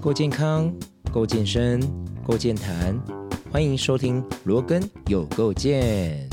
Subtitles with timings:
[0.00, 0.72] 够健康，
[1.12, 1.80] 够健身，
[2.24, 2.98] 够健谈，
[3.50, 6.28] 欢迎收听罗根有够健。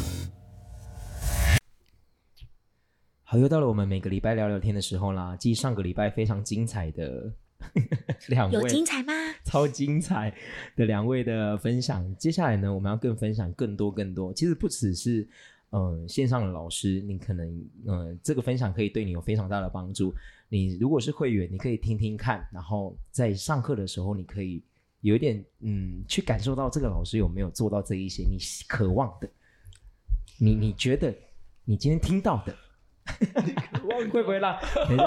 [3.23, 5.35] 好，又到了我们每个礼拜聊聊天的时候啦。
[5.35, 7.31] 继上个礼拜非常精彩的
[8.29, 9.13] 两位，有精彩吗？
[9.43, 10.33] 超精彩
[10.75, 12.15] 的两位的分享。
[12.17, 14.33] 接下来呢，我们要更分享更多更多。
[14.33, 15.27] 其实不只是
[15.71, 20.13] 呃线上的老师，你可能呃这个分享可以对你有非常大的帮助。
[20.53, 24.63] 你如果是会员，你可以听听看，然后在上课的时候，你可以
[25.01, 29.27] 有一点嗯去感受到这个老师有没有做到这一些你渴望的，
[30.37, 31.11] 你你觉得
[31.65, 32.55] 你今天听到的。
[34.11, 34.55] 会不会让？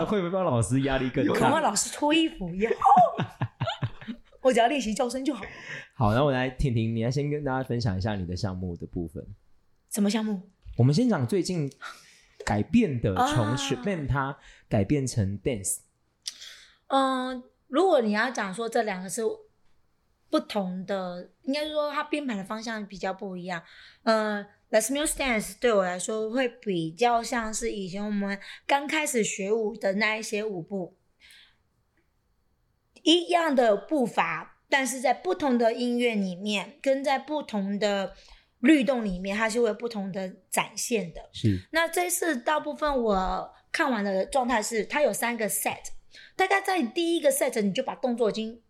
[0.07, 1.35] 会不会让老师压力更大？
[1.35, 2.75] 渴望老师脱衣服以后。
[4.43, 5.45] 我只要练习叫声就好。
[5.95, 9.25] 好，那我来听听，你要先跟大家分享一下你的项目的部分。
[9.93, 10.43] 什么项目？
[10.77, 11.71] 我们先讲最近
[12.47, 15.81] 改变的，从 s h a 它改变成 dance。
[16.87, 19.23] 嗯，如果你要讲说这两个是
[20.31, 23.63] 不同的，应该是说它编排的方向比较不一样。
[24.05, 24.47] 嗯。
[24.69, 30.97] Let's Music Dance 对我来说会比较像是以前我们刚开始学舞的那一些舞步，
[33.05, 38.17] 一样的步伐，但是在不同的音乐里面，跟在不同的
[38.61, 41.29] 律动里面，它是会有不同的展现的。
[41.33, 41.69] 是。
[41.73, 45.83] 那这次大部分我看完的状态是，它有三个 set，
[46.35, 48.61] 大概在第一个 set 你就把动作已经。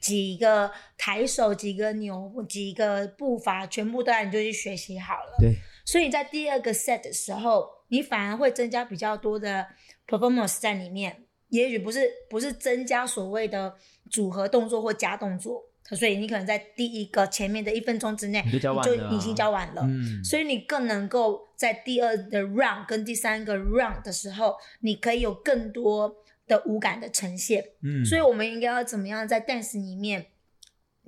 [0.00, 5.36] 几个抬手，几个扭，几个步伐，全部都你就去学习好了。
[5.38, 5.52] 对，
[5.84, 9.66] 所以在第二个 set 的时候，你反而会增加比较多的
[10.06, 11.26] performance 在里面。
[11.50, 13.76] 也许不是不是增加所谓的
[14.10, 15.64] 组合动作或加动作，
[15.96, 19.82] 所以你可能在第一个前面的一分钟之内，你就已经教完了。
[19.82, 26.16] 嗯，所以你更能够在第二的 round 跟第三个 round 的时候，你可以有更多。
[26.50, 30.26] 的五感的呈现，嗯，所以我们应该要怎么样在 dance 里面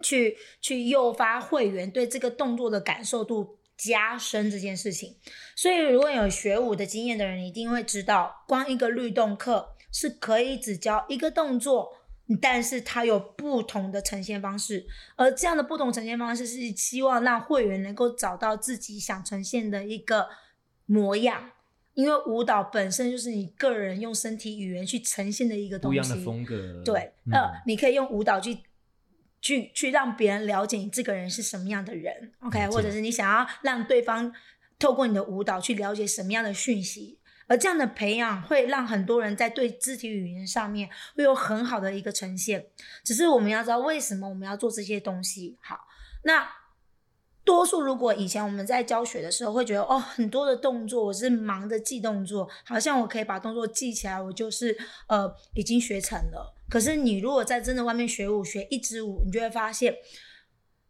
[0.00, 5.16] 去去诱发会员对这个动作的感受度加深这件事情。
[5.56, 11.92] 所以如果有学舞的经验的人，一定会知道，光一个律动课是可以只教一个动作，
[12.40, 20.28] 但是它有不同的呈现方式，而这样的不同呈现方式是希望让会员能够找到自己想呈现的一个
[20.86, 21.50] 模样。
[21.94, 26.82] 因为舞蹈本身就是你个人用身体语言去呈现的一个东西，不一样的风格。
[26.82, 28.56] 对，呃，你可以用舞蹈去
[29.42, 32.66] 去去让别人了解你这个人是什么样的人，OK？
[32.68, 34.32] 或者是你想要让对方
[34.78, 42.66] 透过你的舞蹈去了解什么样的讯息，而这样的培养会让很多人在对肢体语言上面会有很好的一个呈现。
[43.04, 45.56] 只是我们要知道为什么我们要做这些东西。
[45.60, 45.86] 好，
[46.24, 46.48] 那。
[47.44, 56.54] 多数如果以前我们在教学的时候会觉得哦，很多的动作我是忙着记动作，好像我可以把动作记起来，我就是呃已经学成了。
[56.70, 59.92] 可是你如果在真的外面学舞，学一支舞，你就会发现，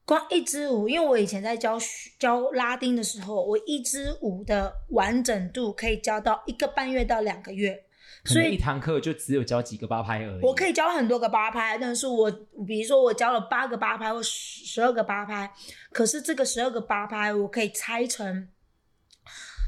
[0.04, 1.78] 光一支舞，因为我以前在教
[2.18, 7.84] 教拉丁的时候，我一支舞的完整度可以教到一个半月到两个月。
[8.24, 10.40] 所以一堂课就只有教几个八拍而已。
[10.42, 12.30] 我可以教很多个八拍，但是我
[12.64, 15.52] 比如说我教了八个八拍或十十二个八拍，
[15.90, 18.48] 可是这个十二个八拍我可以拆成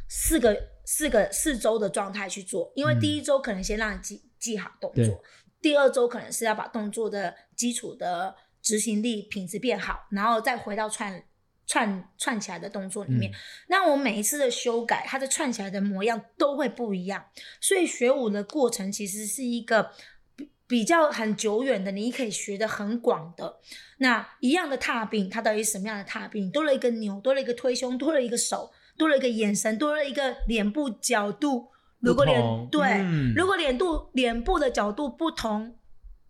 [0.09, 5.21] 四个四个四周的状态去做，因为第一周可能先让你记记好动作，
[5.61, 11.23] 第二周可能是要把动作的基础的执行力品质变好，然后再回到串。
[11.67, 13.33] 串串起来的动作里面，
[13.69, 17.25] 那我每一次的修改，它的串起来的模样都会不一样。
[17.59, 19.91] 所以学舞的过程其实是一个
[20.37, 23.61] 比比较很久远的，你可以学的很广的。
[23.97, 26.51] 那一样的踏病，它到底什么样的踏病？
[26.51, 31.69] 多了一个扭，多了一个推胸，多了一个手，多了一个眼神，多了一个脸部角度。
[32.01, 33.03] 如果脸对，
[33.35, 35.75] 如果脸部脸部的角度不同，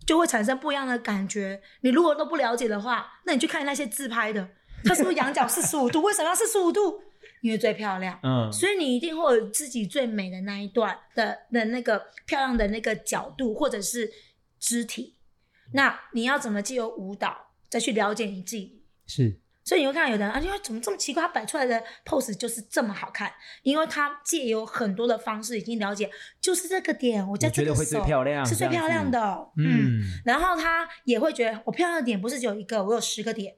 [0.06, 1.60] 就会产生不一样的感觉。
[1.80, 4.48] 你如果都不了解的话，那你去看那些自拍的。
[4.84, 6.02] 他是不是仰角四十五度？
[6.02, 7.00] 为什么要四十五度？
[7.40, 8.18] 因为最漂亮。
[8.22, 14.12] 嗯，所以你一定会有自己最美的那一段的的那个漂亮的那个角度，或者是
[14.60, 15.16] 肢体。
[15.72, 17.34] 那你要怎么借由舞蹈
[17.70, 18.84] 再去了解你自己？
[19.06, 19.40] 是。
[19.64, 23.32] 所以你会看到有的人啊，因为怎么这么奇怪，他摆出来的 pose 就是这么好看，
[23.62, 29.48] 因为他借由很多的方式已经了解，就是这个点，我在这个手是最漂亮的。
[29.56, 33.54] 嗯，然后他也会觉得我漂亮的点不是只有一个，我有十个点。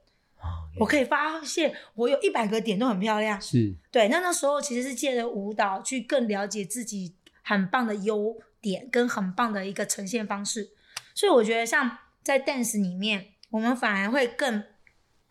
[0.79, 3.41] 我可以发现，我有一百个点都很漂亮。
[3.41, 10.69] 是对，那那时候其实是借着舞蹈去更了解自己很棒的优点跟很棒的一个呈现方式。
[11.15, 14.63] 所以我觉得，像在 dance 里面，我们反而会更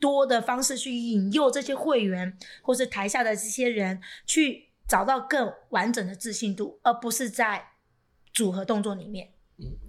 [0.00, 7.68] 多的方式去引诱这些会员或是台下的这些人去找到更完整的自信度，而不是在
[8.32, 9.30] 组合动作里面。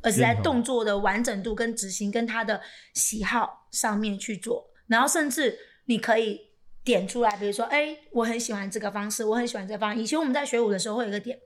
[0.01, 2.62] 而是在动作的完整度跟执行跟他的
[2.94, 6.39] 喜好上面去做，然后甚至你可以
[6.86, 10.01] 点出来，比如说，哎，我很喜欢这个方式，我很喜欢这个方式。
[10.01, 11.38] 以前我们在学舞的时候会有一个点，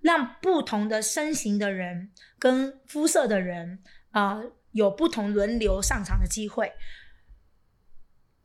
[0.00, 3.78] 让不同的身形的人跟肤色的人
[4.10, 6.72] 啊、呃有不同轮流上场的机会。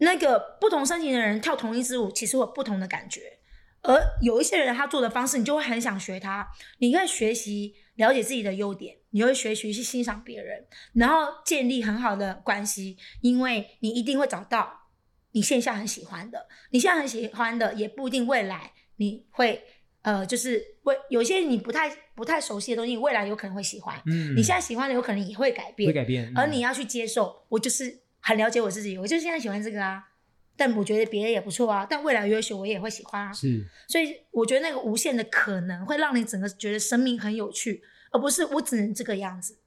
[0.01, 3.21] 那个不同身形的人跳同一支舞，其实会有不同的感觉。
[3.83, 6.47] 而有一些人他做的方式，你就会很想学他。
[6.79, 14.89] 你可以学习了解自己的优点，你会学习去欣赏别人，然后建立很好的关系，因为你一定会找到
[15.31, 19.63] 你线下很喜欢的，你现在很喜欢的，也不一定未来你会
[20.03, 23.99] 呃，就是未有些你不太不太熟悉的东西，未来有可能会喜欢。
[24.05, 27.45] 嗯，你现在喜欢的，有可能也会改变会，改变，嗯而你要去接受。
[27.49, 30.03] 我就是很了解我自己，我就现在喜欢这个啊。
[30.55, 33.33] 但我觉得别的也不错啊，但未来也许我也会喜欢啊。
[33.33, 37.81] 是所以我觉得那个无限的可能会让你整个觉得生命很有趣，
[38.11, 39.57] 而不是我只能这个样子。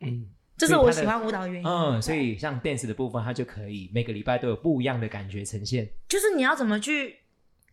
[0.00, 0.28] 嗯。
[0.56, 1.66] 这是我喜欢舞蹈的原因。
[1.66, 5.88] 嗯，所以像 dance 的部分，它就可以每个礼拜都有不一样的感觉呈现。
[6.06, 7.16] 就是你要怎么去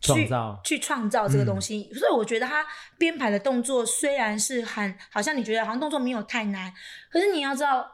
[0.00, 1.92] 去创造去创造这个嗯东西。
[1.92, 2.64] 所以我觉得它
[2.96, 6.72] 编排的动作虽然是很好像你觉得好像动作没有太难，
[7.10, 7.86] 可是你要知道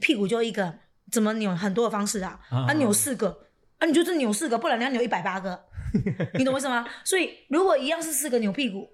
[0.00, 0.78] 屁股就一个，
[1.10, 2.72] 怎么扭很多的方式啊，啊啊。
[2.74, 3.46] 扭四个。
[3.78, 5.58] 啊，你就是扭四个，不然你要扭一百八个，
[6.36, 6.86] 你懂为什么吗？
[7.02, 8.86] 所以如果一样是四个扭屁股，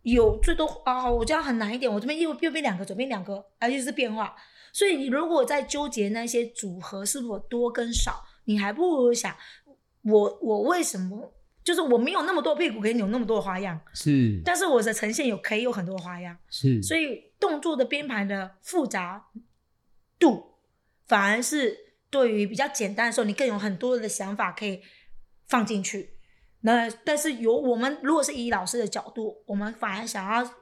[0.00, 4.34] 有最多啊，我这样很难一点，我这边右右边两个，左边两个，而且是变化。
[4.72, 9.36] 所以你如果在纠结那些组合是否多跟少，你还不如想
[10.04, 14.40] 我我为什么就是我没有那么多屁股可以扭那么多花样，是。
[14.42, 19.26] 但是我的呈现有可以有很多花样，是，所以动作的编排的复杂
[20.18, 20.55] 度
[21.06, 24.82] 反而是对于比较简单的时候，你更有很多的想法可以
[25.46, 26.10] 放进去。
[26.60, 30.54] 那但是有我们如果是以老师的角度，我们反而想要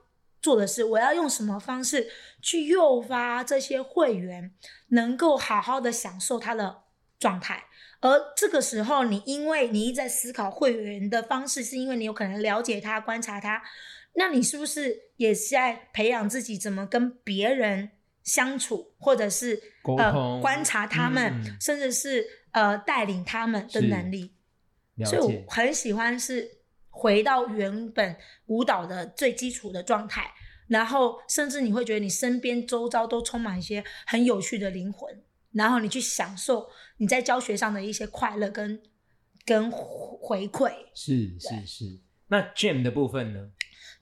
[0.43, 2.11] 做的是，我要用什么方式
[2.43, 4.53] 去诱发这些会员
[4.89, 6.83] 能够好好的享受他的
[7.19, 7.65] 状态。
[8.01, 13.63] 而这个时候，你因为你一直在思考会员的方式，是因为你有可能了解他、观察他，
[14.17, 17.93] 那你是不是也是在培养自己怎么跟别人
[18.25, 19.63] 相处，或者是
[19.99, 24.33] 呃观察他们，嗯甚至是呃带领他们的能力？
[25.05, 28.17] 所以我，很喜欢是回到原本
[28.47, 30.33] 舞蹈的最基础的状态，
[30.69, 35.23] 然后甚至你会觉得你身边周遭都充满一些很有趣的灵魂，
[35.53, 38.81] 然后你去享受你在教学上的一些快乐跟
[39.45, 40.73] 跟回馈。
[40.95, 42.01] 是是是。
[42.29, 43.51] 那 jam 的部分呢？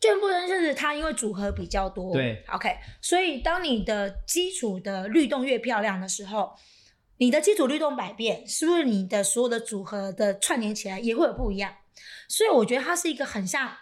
[0.02, 6.52] 这部分就是它因为组合比较多，对，OK，所以当你的基础的律动越漂亮的时候，
[7.18, 11.72] 你的基础律动百变，是不是你的所有的组合的串联起来也会有不一样？
[12.26, 13.76] 所以我觉得它是一个很像，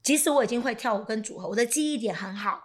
[0.00, 2.62] 即使我已经会跳舞跟组合，我的记忆点很好，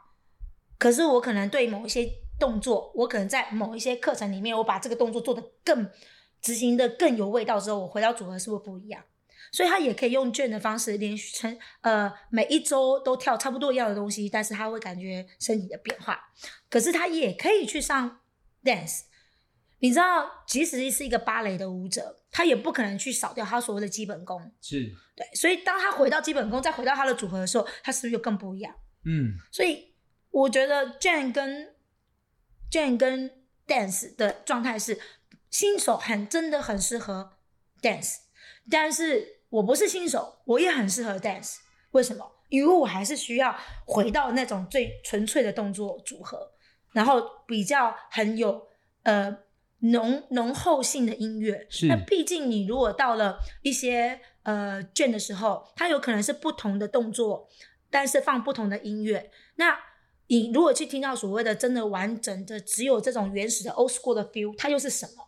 [0.78, 2.08] 可是我可能对某一些
[2.40, 5.90] 动作，我可能在某一些课程里面，我把这个动作做得更
[6.44, 9.04] 执行的更有味道之后，我回到组合是不是不一样？
[9.58, 16.32] 所以他也可以用卷的方式，连续成呃每一周都跳差不多一样的东西，但是他会感觉身体的变化。
[16.70, 18.20] 可是他也可以去上
[18.64, 19.06] dance，
[19.80, 24.40] 你知道，即使是一个芭蕾的舞者，他也不可能去少掉他所谓的基本功。
[24.62, 28.76] 是，对，所以当他回到基本功，再回到他的组合的时候，他是不是就更不一样？
[29.06, 29.96] 嗯，所以
[30.30, 31.74] 我觉得 Jane 跟
[32.72, 33.32] Jane 跟
[33.66, 35.00] dance 的状态是
[35.50, 37.40] 新手很真的很适合
[37.82, 38.18] dance，
[38.70, 41.58] 但是我不是新手，我也很适合 dance。
[41.92, 42.30] 为什么？
[42.50, 46.52] 因为我还是需要回到那种最纯粹的动作组合，
[46.94, 48.68] 然后比较很有
[49.04, 49.38] 呃
[49.80, 51.68] 浓浓厚性的音乐。
[51.70, 57.50] 是那毕竟你如果到了一些呃卷的时候，它有可能是不同的动作，
[57.90, 59.30] 但是放不同的音乐。
[59.56, 59.78] 那
[60.28, 65.27] 你如果去听到所谓的真的完整的只有这种原始的 old school 的 feel，它又是什么？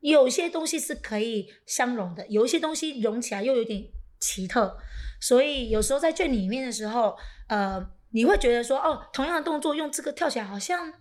[0.00, 3.84] 有些东西是可以相融的，有一些东西融起来又有点
[4.20, 4.76] 奇特，
[5.20, 7.16] 所以有时候在卷里面的时候，
[7.48, 10.92] 呃，你会觉得说，哦，同样的动作用这个跳起来好像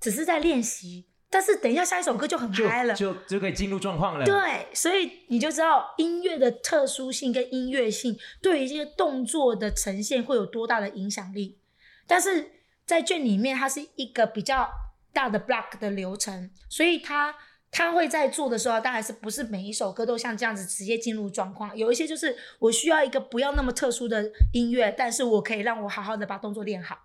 [0.00, 11.58] 只是在练习，但是等一下下一首歌就很嗨了，就就可以进入状况了。，对，所以你就知道音乐的特殊性跟音乐性对于这些动作的呈现会有多大的影响力。
[12.06, 12.50] 但是
[12.84, 14.68] 在卷里面，它是一个比较
[15.12, 17.34] 大的 block 的流程，所以它
[17.70, 26.98] 它会在做的时候，当然是不是每一首歌都像这样子直接进入状况，有一些就是我需要一个不要那么特殊的音乐，但是我可以让我好好的把动作练好，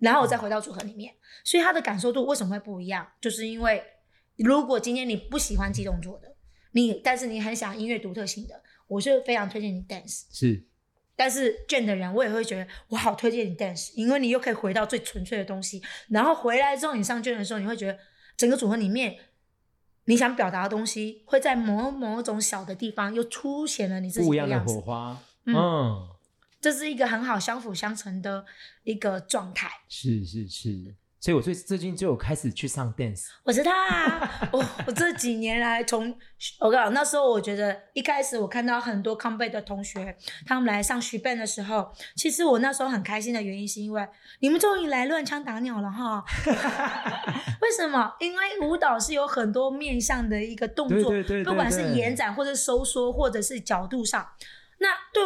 [0.00, 1.14] 然后我再回到组合里面。
[1.42, 3.06] 所以他的感受度为什么会不一样？
[3.20, 3.82] 就是因为
[4.36, 6.34] 如果今天你不喜欢记动作的，
[6.72, 10.24] 你但是你很想音乐独特性的，我是非常推荐你 dance。
[10.30, 10.64] 是
[11.16, 15.80] 但是卷的人，我也会觉得我好推荐你 dance，因为你又可以回到最纯粹的东西。
[16.08, 17.96] 然后回来之后，你上卷的时候，你会觉得
[18.36, 19.16] 整个组合里面
[20.06, 24.80] 你想表达的东西，会在某某种小的地方又凸显了你自己不一样的样子火。
[24.80, 26.08] 花，嗯嗯，
[26.60, 28.44] 这是一个很好相辅相成的
[28.82, 29.70] 一个状态。
[29.88, 30.94] 是是是，
[31.24, 36.14] 所以我最最近就有开始去上 dance，我知道啊，我我 这几年来从
[36.60, 40.14] 我跟你讲，那时候我觉得一开始我看到很多康贝的同学，
[40.44, 44.06] 他们来上徐笨的时候，其实我那时候很开心的原因是因为
[44.40, 46.22] 你们终于来乱枪打鸟了哈。
[47.62, 48.14] 为什么？
[48.20, 54.28] 因为舞蹈是有很多面向的一个动作，对对对对不管是延展或者收缩，或者是角度上，
[54.76, 55.22] 那对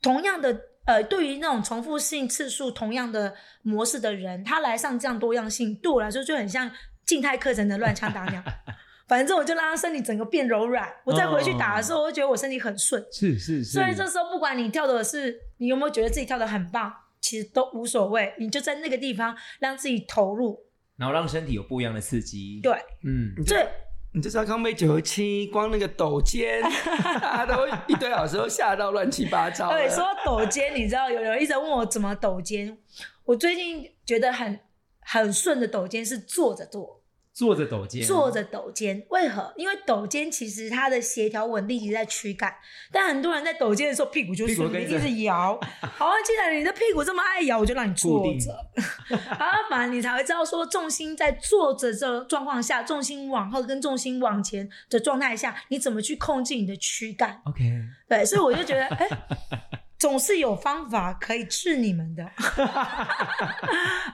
[0.00, 6.70] 同样的呃，对于那种重复性次数同样的模式的人，他来上这样多样性，对我来说就很像
[7.04, 8.42] 静态课程的乱枪打鸟。
[9.08, 13.04] 反正我就让他身体整个变柔软，我再回去打的时候，我会觉得我身体很顺。
[13.12, 20.58] 是是是，所以这时候不管你跳的是你有没有觉得自己跳的很棒，其实都无所谓，你就在那个地方让自己投入。
[20.96, 22.72] 然后让身体有不一样的刺激，对，
[23.04, 23.66] 嗯，最
[24.14, 26.60] 你就知道康贝九十七，光那个抖肩，
[27.20, 29.70] 大家都一堆老师都吓到乱七八糟。
[29.70, 32.76] 对，说到抖肩，你知道有人一直问我怎么抖肩，
[33.24, 34.60] 我最近觉得很
[35.00, 37.01] 很顺的抖肩是坐着做，
[37.34, 39.02] 坐着抖肩，坐着抖肩。
[39.08, 39.52] 为何？
[39.56, 42.54] 因为抖肩其实它的协调稳定一直在躯干，
[42.90, 45.58] 但很多人在抖肩的时候屁股就屁股跟一直摇。
[45.96, 48.54] 好啊，既然你的屁股这么爱摇，我就让你坐着。
[49.16, 57.62] 好啊，反正你才会知道说重心在坐着这状况下，重心往后跟重心往前的状态下，你怎么去控制你的躯干？，OK，
[58.08, 59.08] 对，所以我就觉得，哎、
[60.02, 62.28] 总是有方法可以治你们的。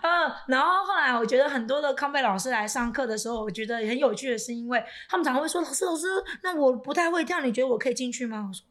[0.02, 6.06] 嗯，然后后来我觉得很多的康贝老师来上课的时候，我觉得很有趣的是，因为他们常常会说：“老师，老师，
[6.42, 8.67] 那我不太会跳，你觉得我可以进去吗？”我说。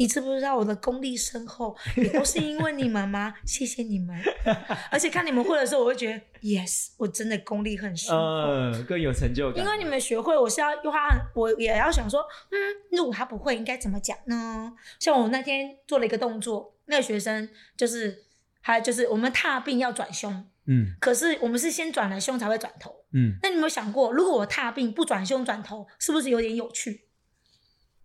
[0.00, 3.34] 你知不知道我的功力深厚，也都是因为你们吗？
[3.44, 4.18] 谢谢你们，
[4.90, 8.10] 而且看你们会的时候，我会觉得，yes，我真的功力很深
[8.88, 12.56] 更有成就感，因为你们学会，我是要用它，我也要想说，嗯，
[12.96, 14.72] 如果他不会，应该怎么讲呢？
[14.98, 18.24] 像我那天做了一个动作，那个学生就是，
[18.62, 20.32] 还就是我们踏病要转胸，
[20.66, 23.04] 嗯可是我们是先转了胸才会转头。
[23.12, 27.04] 嗯那你有没有想过，如果我踏病不转胸转头，是不是有点有趣？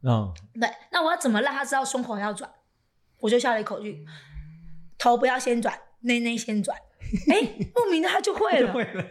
[0.06, 2.50] 嗯，对，那我要怎么让他知道胸口要转？
[3.20, 4.06] 我就下了一口句，
[4.98, 6.78] 头不要先转，内内先转。
[7.32, 8.72] 哎，莫名的他就会了。
[8.74, 9.04] 会了，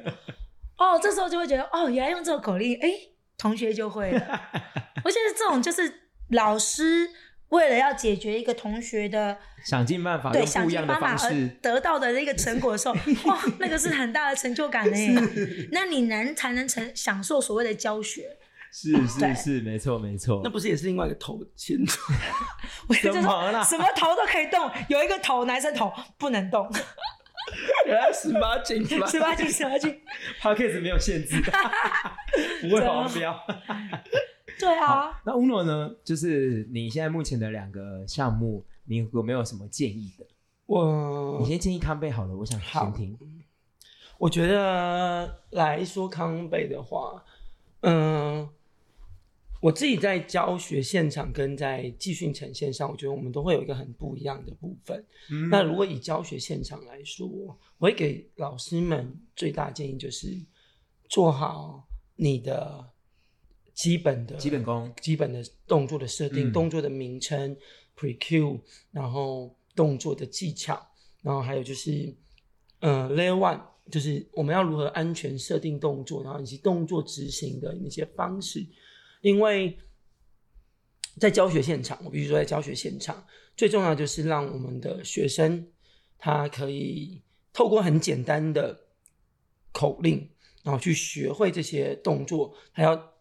[0.79, 2.89] 哦，这时候就会觉得，哦，原来用这个口令，哎，
[3.37, 4.21] 同学就会了。
[5.05, 7.11] 我觉得这种就是老师
[7.49, 12.95] 为了要解决一个同学的想尽办法对想尽办法而，得到的那个成果的时候，
[13.27, 15.21] 哇，那个是很大的成就感呢。
[15.73, 18.37] 那你能才能成享受所谓的教学。
[18.77, 21.95] 是是是，没错没错那，不是也是另外一个头先动？
[22.89, 26.69] 我就怎么啦什么头都可以动，有一个头男生头不能动，
[27.87, 28.85] 原来十八禁？
[28.85, 30.01] 十八禁十八禁。
[30.43, 31.41] Podcast 没有限制，
[32.63, 33.39] 不会黄标。
[34.59, 35.95] 对啊，那 Uno 呢？
[36.03, 40.27] 就是你现在目前的两个项目，你有没有什么建议的？
[40.67, 43.17] 我你先建议康贝好了，我想先听。
[44.19, 47.23] 我觉得来说康贝的话，
[47.83, 48.49] 嗯、
[49.65, 55.03] 我自己在教学现场跟在继训呈现上，我觉得我们都会有一个很不一样的部分。
[55.31, 60.39] 嗯那如果以教学现场来说，我会给老师们最大建议就是
[61.09, 62.91] 做好你的
[63.73, 67.57] 基本的基本功，基本的动作的设定、嗯动作的名称、
[67.97, 70.79] pre cue，然后动作的技巧，
[71.23, 72.15] 然后还有就是，
[72.81, 78.67] 呃，layer one，就是我们要如何安全设定动作，然后以及动作执行的那些方式。
[79.25, 79.79] 因为
[81.19, 83.27] 在教学现场，我必须说，在教学现场
[83.57, 85.67] 最重要就是让我们的学生
[86.19, 88.79] 他可以透过很简单的
[89.73, 90.29] 口令，
[90.63, 93.15] 然后去学会这些动作，还要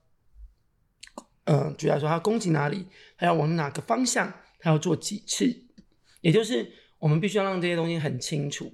[1.46, 2.86] 嗯，举例来说，他攻击哪里，
[3.18, 4.30] 他要往哪个方向，
[4.60, 5.56] 他要做几次，
[6.20, 6.70] 也就是
[7.00, 8.74] 我们必须要让这些东西很清楚。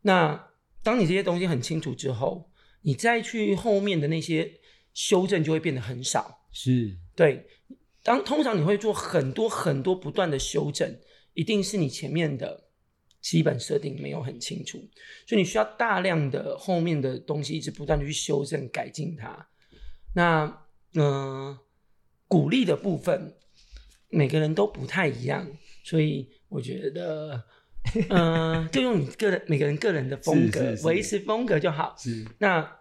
[0.00, 0.50] 那
[0.82, 2.50] 当你这些东西很清楚之后，
[2.82, 4.60] 你再去后面的那些
[4.92, 6.40] 修正就会变得很少。
[6.54, 7.44] 是对，
[8.02, 10.96] 当通常你会做很多很多不断的修正，
[11.34, 12.64] 一定是你前面的
[13.20, 14.78] 基本设定没有很清楚，
[15.26, 19.48] 所以你需要大量的后面的东西一直不断的去修正改进它。
[20.14, 20.44] 那
[20.94, 21.58] 嗯、呃
[22.28, 23.34] 鼓励的部分，
[24.08, 25.46] 每个人都不太一样，
[25.84, 27.44] 所以我觉得，
[28.08, 31.94] 嗯、 就用你个人每个人个人的风格维持风格就好。
[31.98, 32.78] 是，那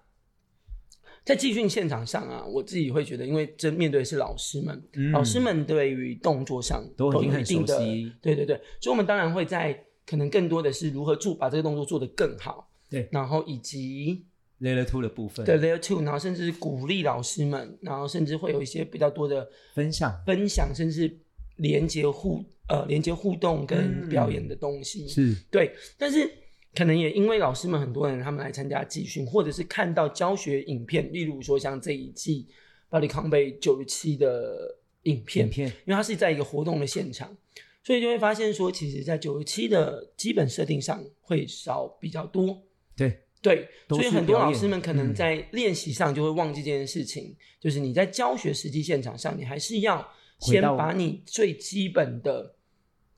[1.26, 14.26] 在集训现场上啊，我自己会觉得，因为这面对的是老师们，嗯老师们对于动作上都很一定的熟悉对对对，所以我们当然会在可能更多的是如何做把这个动作做得更好，对然后以及
[14.60, 21.18] layer two 的部分对 layer two，然后甚至是鼓励老师们，然后甚至会有一些比较多的分享分享，甚至
[21.56, 25.36] 连接互呃连接互动跟嗯表演的东西，是。
[25.50, 26.30] 对，但是
[26.76, 32.48] 可能也因为老师们很多人他们来参加集训，或者是看到教学影片，例如说像这一季
[32.90, 37.36] 巴黎康贝九十七的影片，影片因为它是在一个活动的现场，
[37.84, 42.62] 所以就会发现说，其实在九十七的基本设定上会少比较多。
[42.96, 50.08] 对对，所以很多老师们可能嗯在练习上就会忘记这件事情，就是你在教学实际现场上，你还是要
[50.40, 52.56] 先把你最基本的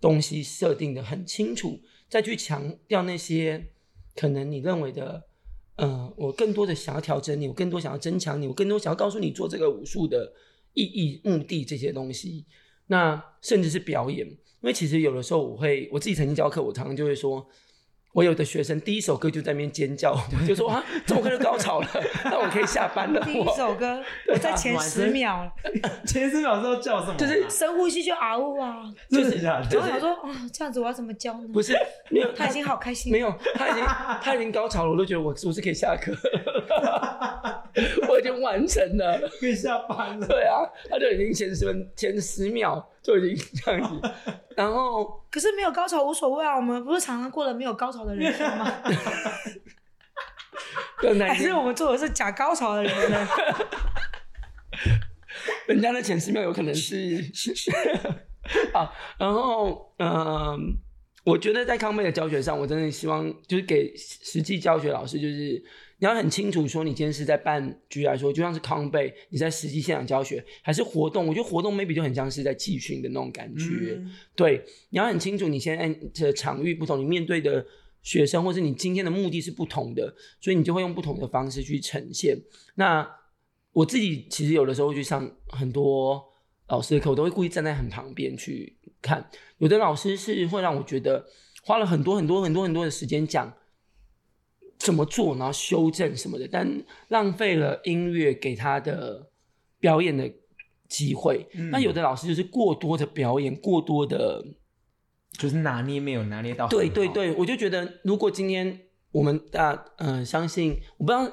[0.02, 3.68] 东西设定的很清楚，再去强调那些
[4.16, 5.24] 可能你认为的，
[5.76, 10.34] 呃，我更多的想要调整你，我更多想要增强你，我更多想要告诉你做这个武术的
[10.74, 12.46] 意义、目的这些东西，
[12.88, 17.48] 那甚至是表演，因为其实有的时候我会我自己曾经教课，我常常就会说。
[18.16, 20.18] 我有的学生第一首歌就在那边尖叫，
[20.48, 21.88] 就说啊，这首歌就高潮了，
[22.24, 23.20] 那我可以下班了。
[23.26, 25.52] 第一首歌我在前十秒，
[26.08, 27.18] 前十秒钟叫什么啊？
[27.18, 28.84] 就是深呼吸就嗷呜啊！
[29.10, 29.78] 真的假的？
[29.78, 31.48] 然后想说啊，这样子我要怎么教呢？
[31.52, 31.78] 不是
[32.10, 33.84] 没有 他已经好开心，没有，他已经
[34.22, 36.14] 他已经高潮了，我都觉得我我是可以下课，
[38.08, 39.30] 我已经完成了。
[39.42, 40.26] 可以下班了。
[40.26, 44.10] 对啊，他就已经前十分前十秒就已经这样子，
[44.58, 48.66] 然后可是没有高潮无所谓啊，我们不是常常过了没有高潮的人生吗？
[50.98, 53.12] 更难还是我们做的是假高潮的人生？
[55.68, 57.24] 人家的前十秒有可能是
[58.74, 60.76] 啊，然后嗯，
[61.26, 65.64] 我觉得在康贝的教学上，我真的希望就是给实际教学老师，就是
[65.98, 73.66] 你要很清楚说，你今天是在办局来说，就像是康贝，你在实际现场教学还是活动，我觉得活动 maybe 就很像是在集训的那种感觉。
[73.98, 75.88] 嗯对，你要很清楚你现在
[76.26, 77.66] 的场域不同，你面对的
[78.04, 82.38] 学生或是你今天的目的是不同的，所以你就会用不同的方式去呈现。
[82.76, 83.10] 那
[83.72, 86.24] 我自己其实有的时候会去上很多
[86.68, 89.30] 老师的课，我都会故意站在很旁边去看。
[89.60, 91.26] 有的老师是会让我觉得
[91.64, 93.54] 花了很多很多很多很多的时间讲
[94.78, 99.30] 怎么做，然后修正什么的，但浪费了音乐给他的
[99.80, 100.32] 表演的
[100.88, 101.48] 机会。
[101.54, 104.46] 嗯那有的老师就是过多的表演，过多的
[105.32, 106.68] 就是拿捏没有拿捏到。
[106.68, 111.30] 对对，对，我就觉得如果今天我们大嗯、呃相信，我不知道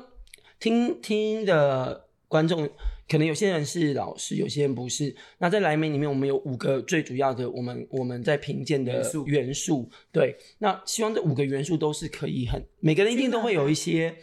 [0.58, 2.68] 听听的观众，
[3.12, 5.14] 可能有些人是老师，有些人不是。
[5.36, 9.90] 那在莱美里面，我们有五个最主要的，我们我们在评鉴的元素元素。
[10.10, 14.16] 对，那希望这五个元素都是可以很，每个人一定都会有一些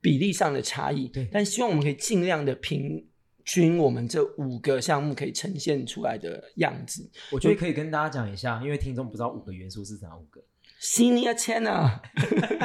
[0.00, 1.06] 比例上的差异。
[1.06, 3.06] 对但希望我们可以尽量的平
[3.44, 7.08] 均我们这五个项目可以呈现出来的样子。
[7.30, 10.42] 我觉得可以跟大家讲一下，因为听众不知道五个元素是哪五个。
[10.84, 11.98] Senior channel。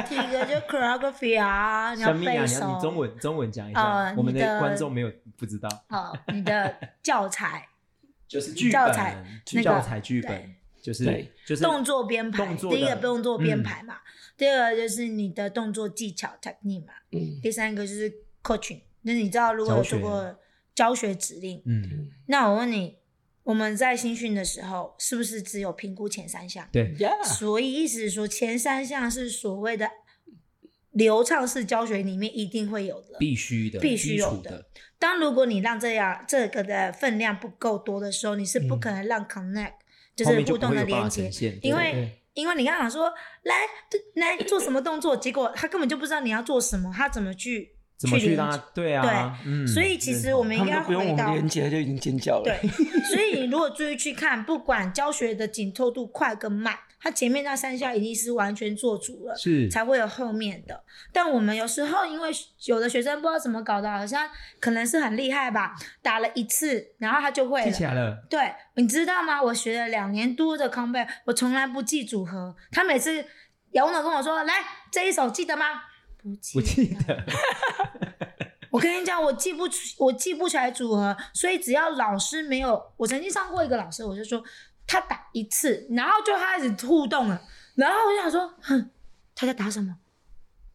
[0.06, 2.74] 第一个就 choreography 啊，你要背熟。
[2.74, 7.66] 你中文中文讲一下呃，我们的你的观众没有不知道，哦， 你的教材、
[8.28, 11.32] 就是剧本教材那个教材剧本对，就是对。
[11.46, 13.96] 就是动作编排，动作第一个动作编嗯排嘛，
[14.36, 17.40] 第二个就是你的动作技巧 technique 嘛，嗯。
[17.42, 20.38] 第三个就是 coaching，那你知道如果有做过
[20.74, 22.98] 教学指令，嗯，那我问你，
[23.50, 26.68] 我们在新训的时候是不是只有评估前三项？
[26.70, 27.24] 对，，Yeah。
[27.24, 29.90] 所以意思是说，前三项是所谓的
[30.92, 33.16] 流畅式教学里面一定会有的。
[33.18, 34.66] 必须的，必须有的
[35.00, 39.72] 当如果你让这样这个的分量不够多的时候，你是不嗯可能让 connect、
[40.14, 43.56] 就是互动的连接因为因为你刚刚讲说来
[44.14, 52.44] 来做什么动作，结果他根本就不知道你要做什么，他怎么去怎么去连接让他对啊，嗯，所以其实我们应该回到我们连接就已经尖叫了。
[52.44, 52.68] 对，
[53.04, 60.82] 所以你如果注意去看，不管教学的紧凑度快跟慢，它前面那三项一定是完全做足了，是才会有后面的。
[61.12, 62.30] 但我们有时候因为
[62.64, 64.26] 有的学生不知道怎么搞的，好像
[64.58, 67.94] 可能是很厉害吧，打了一次，然后他就会记起了。
[67.94, 69.42] 来了，对，你知道吗？
[69.42, 72.56] 我学了两年多的 combat，我从来不记组合。
[72.72, 73.22] 他每次
[73.72, 74.54] 姚总跟我说：“来，
[74.90, 75.82] 这一首记得吗？”
[76.22, 77.24] 不记不记得，
[78.70, 84.42] 我跟你讲，我记不出，我记不起来组合，所以只要老师没有，我曾经上过一个老师，我就说
[84.86, 87.40] 他打一次，然后就开始互动了，
[87.74, 88.90] 然后我就想说，哼，
[89.34, 89.96] 他在打什么？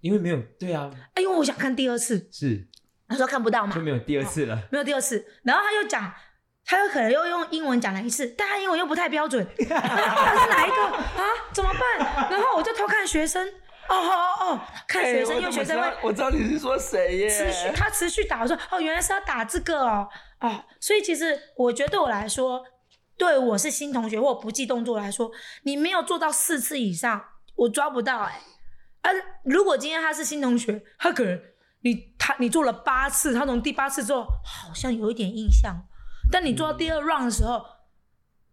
[0.01, 2.67] 因为没有对啊，哎，因为我想看第二次，是。
[3.07, 3.75] 他说看不到嘛。
[3.75, 6.11] 就，没有第二次了，没有第二次，然后他又讲，
[6.65, 10.75] 他又可能又用英文讲了一次，但他英文又不太标准，那到底是哪一个？
[10.97, 11.23] 啊？
[11.53, 12.29] 怎么办？
[12.31, 13.47] 然后我就偷看学生，
[13.89, 20.07] 哦哦哦，看学生，哎因为学生会我知道你是说谁耶，持续，他持续打，我说哦，原来是要打这个哦，
[20.41, 22.63] 哦，所以其实我觉得对我来说，
[23.17, 25.31] 对我是新同学或不记动作来说，
[25.63, 27.23] 你没有做到四次以上，
[27.55, 28.41] 我抓不到哎、
[29.01, 29.11] 啊，
[29.43, 31.39] 如果今天他是新同学，他可能
[31.81, 35.75] 你他你做了八次，他从第八次之后好像有一点印象，
[36.31, 37.63] 但你做到第二 round 的时候。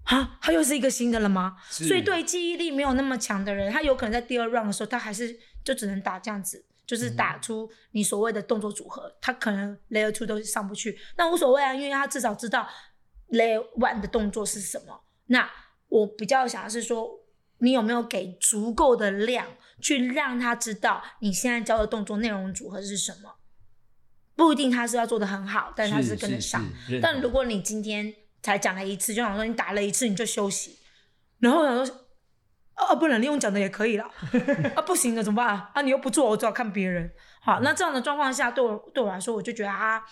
[0.04, 1.56] 啊，他又是一个新的了吗？
[1.70, 12.68] 所以对记忆力没有那么强的人，他有可能在第二 round 的时候，他还是就只能打这样子，就是打出你所谓的动作组合，他可能 layer two 都上不去，那无所谓啊，因为他至少知道
[13.30, 15.04] layer one 的动作是什么。
[15.26, 15.48] 那
[15.88, 17.20] 我比较想的是说，
[17.58, 19.46] 你有没有给足够的量
[19.80, 23.36] 去让他知道你现在教的动作内容组合是什么？
[24.34, 26.64] 不一定他是要做的很好，但是他是跟得上。
[26.88, 30.78] 是但如果你今天才讲了一次，就想说你打了一次你就休息，
[31.38, 31.96] 然后我想说，
[32.74, 34.04] 啊，不能你用讲的也可以了，
[34.76, 35.70] 啊，不行的怎么办啊？
[35.74, 37.12] 啊，你又不做，我只好看别人。
[37.40, 40.02] 好，那这样的状况下，对我对我来说，我就觉得啊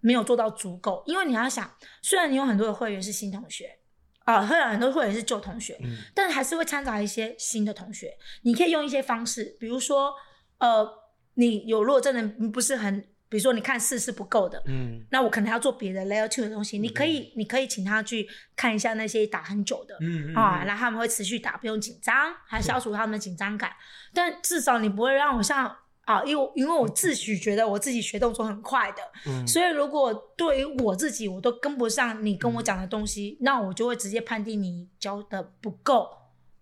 [0.00, 1.70] 没有做到足够，因为你要想，
[2.02, 3.76] 虽然你有很多的会员是新同学。
[4.26, 8.16] 啊，虽然很多会员是旧同学，嗯但还是会掺杂一些新的同学。
[8.42, 10.14] 你可以用一些方式，比如说，
[10.58, 10.88] 呃，
[11.34, 15.02] 你有如果真的不是很，比如说你看四是不够的，嗯。
[15.10, 23.70] 那我可能要做别的 layer two 的东西，你可以，你可以请他去看一下那些打很久的，嗯啊，然后他们会持续打，不用紧张，还消除他们的紧张感。
[24.12, 29.46] 但至少你不会让我像啊，因为因为我自诩觉得我自己学动作很快的，嗯。
[29.46, 36.08] 所以如果对于我自己我都跟不上你跟我讲的东西，那我就会直接判定你教的不够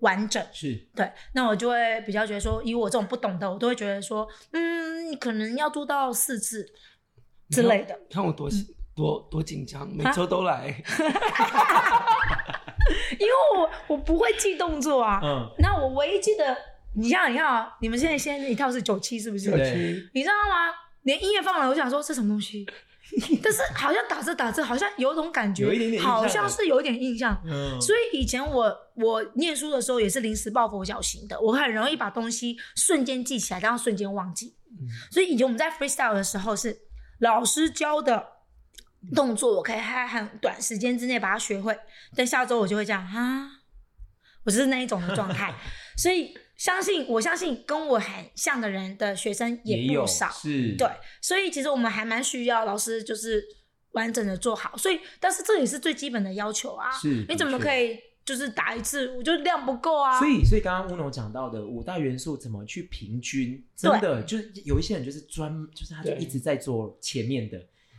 [0.01, 0.45] 完整。
[0.53, 6.67] 是对，那我就会比较觉得说，以我这种不懂的，我都会觉得说，嗯，你可能要做到四次
[7.51, 7.99] 之类的。
[8.11, 8.49] 看我多
[8.95, 10.69] 多多紧张，每啊周都来。
[13.19, 15.21] 因为我我不会记动作啊。
[15.23, 16.57] 嗯那我唯一记得，
[16.95, 19.51] 你像你看啊，你们现在现在一套是九七是不是？
[19.51, 20.75] 九七你知道吗？
[21.03, 22.67] 连音乐放了，我想说这什么东西，
[23.42, 27.40] 但是好像打着打着，好像有种感觉，有一点点好像是有一点印象。
[27.47, 34.55] 嗯所以以前我我念书的时候也是临时抱佛脚型的，我很容易把东西瞬间记起来，然后瞬间忘记。
[35.11, 36.77] 所以以前我们在 freestyle 的时候是
[37.21, 38.25] 老师教的
[39.14, 41.77] 动作，我可以在很短时间之内把它学会，
[42.14, 43.51] 但下周我就会这样哈，
[44.44, 45.55] 我就是那一种的状态。
[45.97, 50.87] 所以相信我相信跟我很像的人的学生也不少，是，对，
[51.23, 53.42] 所以其实我们还蛮需要老师就是
[53.92, 56.90] 完整的做好，所以但是这也是最基本的要求啊。
[56.90, 60.18] 是你怎么可以就是打一次，我就量不够啊？
[60.18, 67.59] 所以，所以刚刚乌龙讲到的五大元素怎么去平均，真的就是有一些人就是专，就是他就一直在做前面的，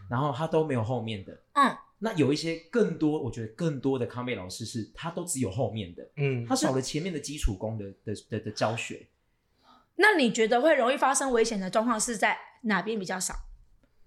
[0.10, 1.32] 然后他都没有后面的。
[1.54, 9.06] 嗯，那有一些更多，我觉得更多的康贝老师是他都只有后面的，嗯，他少了前面的基础功的的的的教学。
[9.96, 13.36] 那你觉得会容易发生危险的状况是在哪边比较少？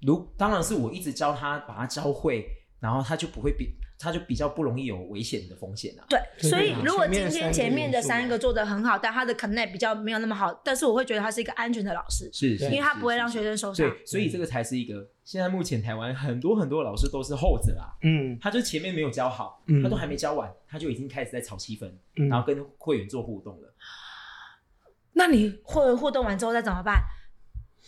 [0.01, 2.47] 如当然是我一直教他，把他教会，
[2.81, 6.07] 然后他就不会比，他就比较不容易有危险的风险啊。
[6.09, 13.29] 对，所以如果今天前面的三个做的很好，但他的 connect 比较没有那么好，但是我会觉得他是一个安全的老师，是，因为他不会让。
[13.31, 13.89] 学生受伤。
[13.89, 23.75] 对，所以这个才是一个现在目前台湾很多很多老师都是后者啊，嗯他就前面没有教好，嗯他都还没教完，他就已经开始在炒气氛，嗯然后跟会员做互动了，
[25.13, 27.03] 那你互互动完之后再怎么办？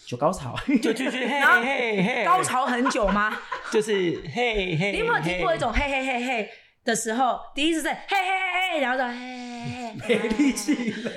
[0.06, 0.54] 就高潮。
[0.82, 3.36] 就继续 嘿嘿嘿，高潮很久吗？
[3.72, 3.92] 就是
[4.32, 4.92] 嘿嘿。
[4.92, 6.50] 你有没有听过一嘿种嘿嘿嘿嘿
[6.84, 11.10] 的时候，第一次是嘿嘿嘿嘿，然后就嘿嘿嘿， 没力气了。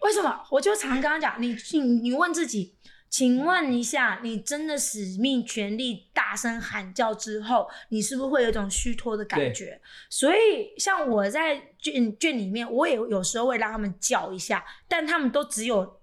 [0.00, 0.42] 为什么？
[0.50, 2.73] 我就常刚刚讲，你你你问自己，
[3.16, 9.80] 请问一下，你真的使命全力大声喊叫之后，你是不是会有一种虚脱的感觉？
[10.10, 16.00] 所以，像我在卷卷里面，我也有时候会让他们叫一下，但他们都只有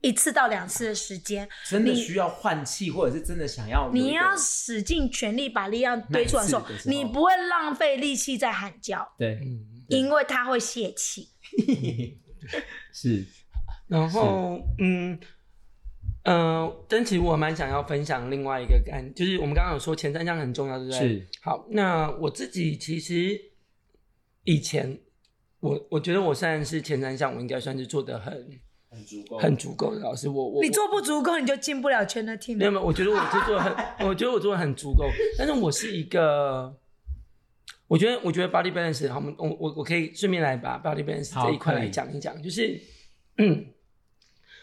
[0.00, 1.46] 一次到两次的时间。
[1.66, 11.28] 真的需要换气，或者是真的想要你要使尽全力把力量堆出来的时候你不会浪费力气在喊叫，对，嗯，因为他会泄气。
[12.90, 13.26] 是
[13.86, 15.20] 然后嗯。
[16.28, 20.98] 呃，但其实我蛮想要分享另外一个感，就是我们刚刚有说前三项很重要，对不对？
[21.00, 21.26] 是。
[21.40, 23.40] 好，那我自己其实
[24.44, 24.98] 以前，
[25.60, 28.32] 我我觉得我虽然是前三项，我应该算是做的很
[28.90, 30.28] 很足够很足够的老师。
[30.28, 33.74] 我我你做不足够，你就进不了圈的 team 没有没有，我觉得我是做得很，
[34.06, 35.06] 我觉得我做的很足够，
[35.38, 36.76] 但是我是一个，
[37.86, 42.78] 我觉得我觉得 body balance，好，我们我我我可以顺便来把 body balance 这一块来讲一讲，就是，
[43.38, 43.64] 嗯，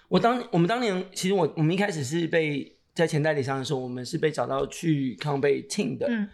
[0.08, 6.28] 我当我们当年其实我我们一开始是被在前代理商的时候，我们是被找到去康贝 team 的，嗯。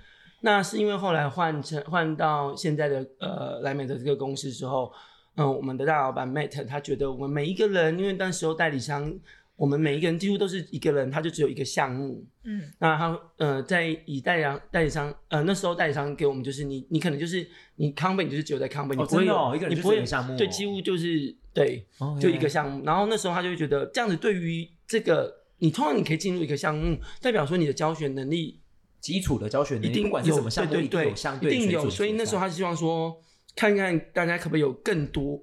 [0.43, 4.91] 那是因为后来换成换到现在的呃莱美的这个公司之后，
[5.35, 9.13] 嗯，我们的大老板 Matt 他觉得我们每一个人，因为那时候代理商，
[9.61, 12.25] 我们每一个人几乎都是一个人，他就只有一个项目。
[12.43, 22.83] 嗯那他呃，在以代理商代理商呃那时候代理商给我们就是你你可能就是你康贝，你就是只有在康贝，你哦不会有、一个项目对，哦几乎就是对，哦就一个项目。
[22.83, 28.59] 然后那时候他就会觉得这样子对于这个你通常你可以进入一个项目，代表说你的教学能力
[28.99, 33.15] 基础的教学能力，一定不管是有什么项目，对对一定有所以那时候他希望说，
[33.55, 35.39] 看看大家可不可以有更多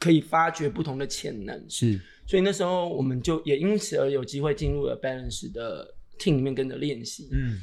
[0.00, 1.64] 可以发掘不同的潜能。
[1.70, 7.28] 是所以那时候我们就也因此而有机会进入了 Balance 的 team 里面跟着练习。
[7.32, 7.60] 嗯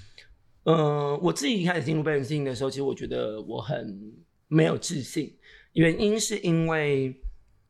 [0.63, 4.13] 呃，我自己一开始进入 Balance team 的时候，其实我觉得我很
[4.49, 5.33] 没有自信，
[5.71, 7.15] 原因是因为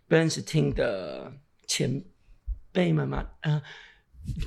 [0.10, 1.32] Balance team 的
[1.68, 2.04] 前
[2.72, 3.62] 辈们嘛，呃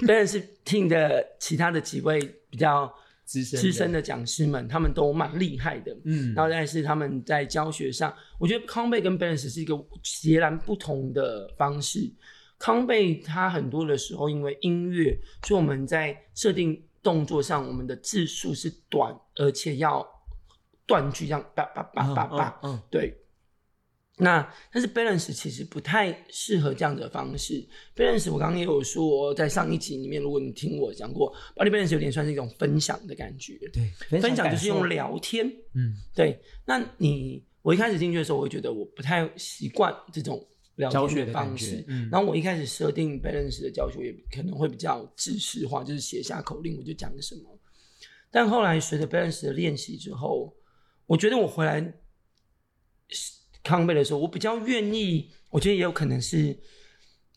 [0.00, 2.92] ，Balance team 的其他的几位比较
[3.30, 5.96] 资深资深的讲师们，他们都蛮厉害的。
[6.02, 12.12] 嗯然后但是他们在教学上，我觉得康贝跟 Balance 是一个截然不同的方式。
[12.58, 20.04] 康贝他很多的时候因为音乐，所以我们在设定动作上，我们的字数是短，而且要
[20.84, 23.16] 断句，这样叭叭叭叭叭，嗯对。
[24.20, 27.66] 那但是 balance 其实不太适合这样的方式。
[27.96, 33.59] balance 我刚刚也有说，在上一集里面，如果你听我讲过，body balance 有点算是一种分享的感觉。
[33.72, 36.40] 对，分享就是用，聊天，嗯，对。
[36.66, 41.85] 那你我一开始进去的时候，我会觉得我不太习惯这种聊教的方式。
[41.88, 47.59] 嗯然后我一开始设定 balance 的教学也可能会比较制式化，就是写下口令我就讲什么。
[48.30, 50.54] 但后来随着 balance 的练习之后，
[51.06, 51.80] 我觉得我回来
[53.62, 56.59] 康贝的时候，我比较愿意，我觉得也有可能是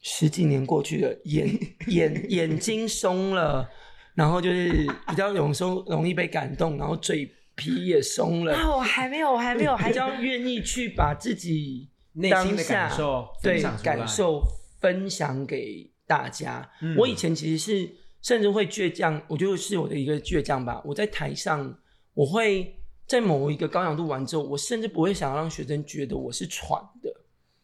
[0.01, 1.47] 十几年过去了，眼
[1.87, 3.69] 眼眼睛松了，
[4.15, 14.41] 然后就是比较有时候容易被感动，然后嘴皮也松了，啊，我还没有，我还没有，还比较愿意去把自己内当心的感受分对感受
[14.79, 16.69] 分享给大家。
[16.81, 17.89] 嗯我以前其实是
[18.21, 20.81] 甚至会倔强，我觉得是我的一个倔强吧。
[20.85, 21.77] 我在台上，
[22.13, 22.75] 我会
[23.07, 27.09] 在某一个高强度完之后，我甚至不会想要让学生觉得我是喘的。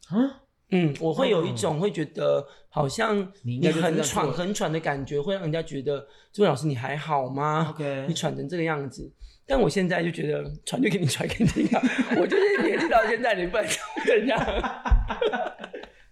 [0.10, 9.12] 啊，嗯，我会有一哦种会觉得好像你很喘很喘的感觉，会让人家觉得这位老师你还好吗 OK 你喘成这个样子。
[9.46, 11.82] 但我现在就觉得喘就给你喘给你听啊！
[12.20, 13.66] 我就是年纪到现在，你不能
[14.06, 14.40] 这样。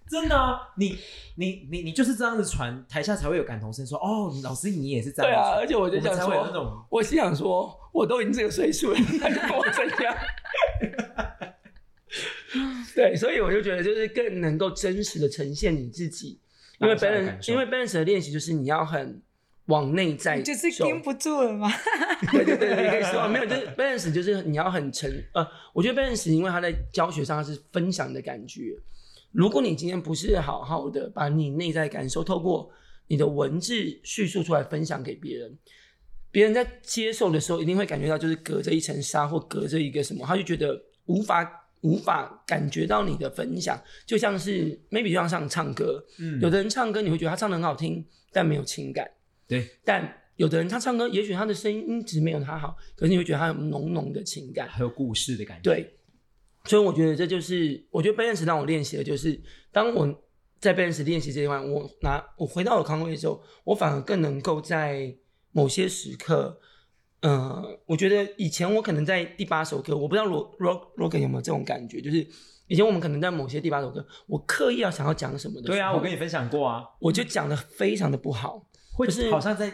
[0.10, 0.98] 真的啊，你
[1.36, 3.98] 你你你就是这样子传，台下才会有感同身受。
[3.98, 10.16] 哦，老师你也是这样对啊，而且我就想我们才会那说，种我心想说，我都已经这个岁数了， 你还跟我这样？
[12.96, 16.40] 对，所以我就觉得就是更能够真实的呈现你自己，
[16.80, 19.22] 因为 balance，受因为 balance 的练习就是你要很
[19.66, 21.70] 往内在，就是盯不住了吗？
[22.32, 28.76] 对对对，你可以说没有，就是 balance 就是你要很沉呃，我觉得 balance 因为他在教学上它是分享的感觉。
[29.38, 32.72] 如果你今天不是好好的把你内在感受透过
[33.06, 35.56] 你的文字叙述出来分享给别人，
[36.32, 41.48] 别人在接受的时候一定会感觉到就是隔着一层纱或隔着一个什么，他就觉得无法
[41.82, 49.08] 无法感觉到你的分享，就像是 maybe 就像上唱歌，嗯有的人唱歌你会觉得他唱的很好听，但没有情感。
[49.48, 54.68] 对，但有的人他唱歌，也许他的声音音质没有他好，可是你会觉得他有浓浓的情感。
[54.68, 55.72] 还有故事的感觉。
[55.72, 55.97] 对，
[56.68, 60.24] 所以我觉得这就是，我觉得 balance 让我练习的就是，当我
[60.60, 65.16] 在 balance 练习这一块，我拿我回到我康威的时候，我反而更能够在
[65.52, 66.60] 某些时刻，
[67.22, 72.28] 呃，我觉得以前我可能在第八首歌，我不知道罗罗罗根有没有这种感觉，就是
[72.68, 79.72] 以前我们可能在某些第八首歌，我刻意要想要讲什么的，对啊，我跟你分享过啊，我就讲的非常的不好，会就是好像在，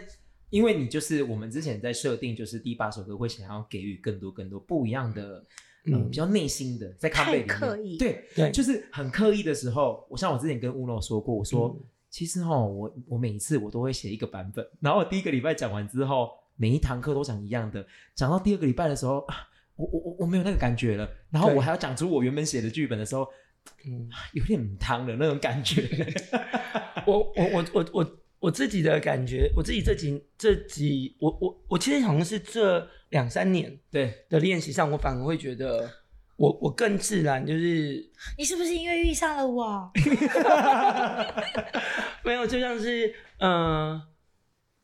[0.49, 5.43] 因为你就是我们之前在设定，就是第八首歌会想要给予更多更多不一样的，
[5.85, 19.35] 嗯，嗯比较内心的，在咖啡里面刻意对对就是很刻意的时候，我像我之前跟乌诺说过，我说、嗯其实哈，我我每一次我都会写一个版本，然后我第一个礼拜讲完之后，每一堂课都讲一样的，讲到第二个礼拜的时候，啊
[19.75, 23.27] 我我我我没有那个感觉了，然后我还要讲出我原本写的剧本的时候，
[23.87, 24.07] 嗯。
[24.33, 25.89] 有点母汤的那种感觉。
[27.07, 35.89] 我我我我我我自己的感觉，我自己这几这几，我我我其实好像是这两三年对，的练习上，我反而会觉得
[36.35, 38.03] 我我更自然，就是
[38.37, 39.91] 你是不是因为遇上了我？
[42.25, 44.01] 没有，就像是呃，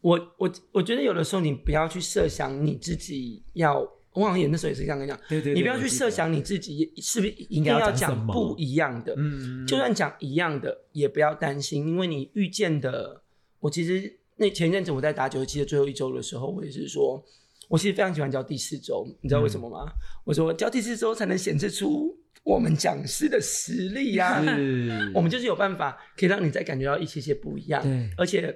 [0.01, 3.79] 我我我觉得有的时候你不要去设想你自己要，
[4.13, 13.23] 我好像也那时候也是这样跟你讲，对对对你不要去设想你自己是不是一定应该要讲不一样的，嗯，就算讲一样的，也不要担心，因为你遇见的，
[13.59, 17.23] 我其实那前一阵子我在打九十七的最后一周的时候，我也是说，
[17.69, 19.89] 我其实非常喜欢教第四周，你知道为什么吗？
[20.25, 27.81] 我说教第四周才能显示出我们讲师的实力呀、是， 我们就是有办法可以让你再感觉到一些些不一样。
[27.83, 28.53] 对而且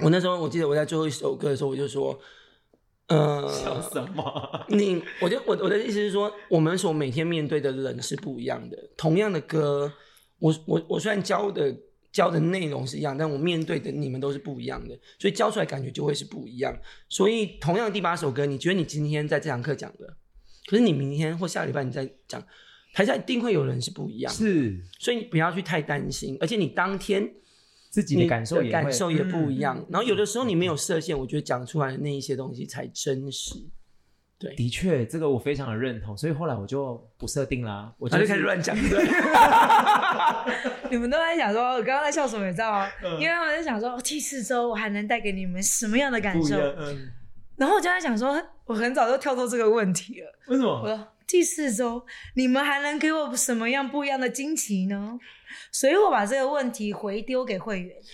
[0.00, 2.18] 我那时候我记得我在最后一首歌的时候，我就说，
[3.06, 4.66] 呃，笑什么？
[4.68, 8.76] 你，我就我我的意思是说，我们所每天面对的人是不一样的。
[8.96, 9.92] 同样的歌，
[10.40, 11.72] 我我我虽然教的
[12.16, 16.74] 教的内容是一样，但我面对的你们都是不一样的，所以教出来感觉就会是不一样。
[17.10, 20.16] 所以同样第八首歌，你觉得你今天在这堂课讲的，
[20.66, 22.42] 可是你明天或下礼拜你再讲，
[22.94, 24.38] 台下一定会有人是不一样的。
[24.38, 27.30] 是所以你不要去太担心，而且你当天
[27.90, 29.86] 自己的感受也感受也不一嗯样。
[29.90, 33.56] 然后有的时候你没有设限，我觉得讲出来的那一些东西才真实。
[34.38, 39.06] 对，的确，这个我非常的认同，所以后来我就不设定啦，我他就开始乱讲， 对。
[40.92, 42.90] 你们都在想说，我刚刚在笑什么，你知道吗？
[43.02, 46.56] 嗯因为他们在想说，哦第四周我还能带给你们什么样的感受？
[46.56, 47.10] 嗯，
[47.56, 50.26] 然后我就在想说，我很早就跳脱这个问题了。
[50.48, 50.82] 为什么？
[50.82, 55.18] 我说第四周你们还能给我什么样不一样的惊奇呢？
[55.72, 58.04] 所以我把这个问题回丢给会员，他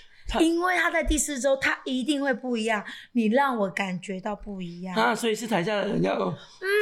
[0.40, 4.94] 因为他在第四周他一定会不一样，你让我感觉到不一样。
[4.94, 6.34] 啊，所以是台下的人要嗯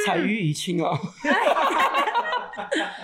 [0.05, 0.97] 采予以清哦，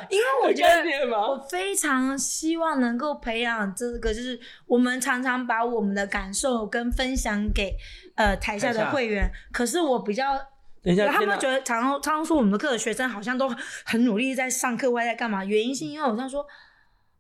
[0.10, 7.74] 因为我觉得我非常希望能够培养这个，就是我们常常把我们的感受跟分享给
[8.16, 10.38] 呃台下的会员，可是我比较。
[10.84, 15.44] 等一下，他们觉得常常常常说我们的课的学生好像都很努力在上课外在干嘛？
[15.44, 16.46] 原因是因为我在说，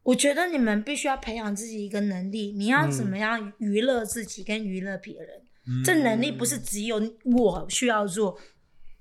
[0.07, 5.27] 我觉得你们必须要培养自己一个能力，你要怎么样娱乐自己跟娱乐别人。
[5.67, 8.39] 嗯这能力不是只有我需要做，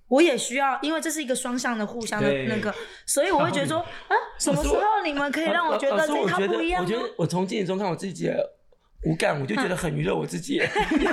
[0.08, 2.74] 我也需要，因为这是一个双向的、互相的那个，
[3.06, 3.78] 所以我会觉得说，
[4.10, 6.84] 啊，什么时候你们可以让我觉得这一套不一样呢？
[6.84, 8.56] 我觉得我从镜子中看我自己的
[9.04, 10.60] 无感，我就觉得很娱乐我自己，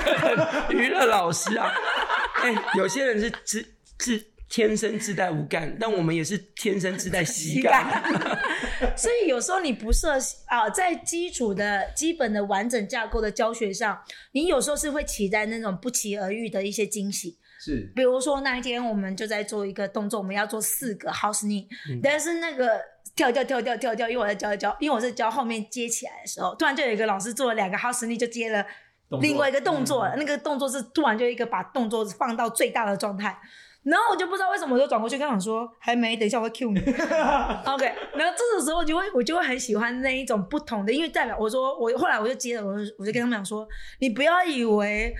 [0.73, 1.71] 娱乐老师啊。
[2.41, 3.63] 哎、有些人是自
[3.99, 8.03] 自天生自带无感，但我们也是天生自带喜感。
[8.95, 10.13] 所以有时候你不设
[10.45, 13.99] 啊，在基础的基本的完整架构的教学上，
[14.33, 17.37] 你有时候是会期待那种不期而遇的一些惊喜。
[17.59, 21.65] 是比如说那一天我们就在做一个动作，我们要做四个 house knee，、
[22.03, 22.79] 但嗯是那个
[23.15, 28.65] 跳跳跳跳跳跳，因为我在教一教，因为我是教后面接起来的时候，突然就有一个老师做了两个 house knee 就接了
[29.21, 33.39] 另外一个动作，嗯那个动作是突然就一个把动作放到最大的状态。
[33.83, 36.79] 然后我就不知道为什么，我就转过去跟他讲说：“还没，等一下我会 cue 你。
[37.69, 43.67] ”OK，然后这个时候就会我就会很喜欢那一种不同的，因为代表我说我后来我就接了，我就我就跟他们讲说
[43.99, 45.13] ：“你不要以为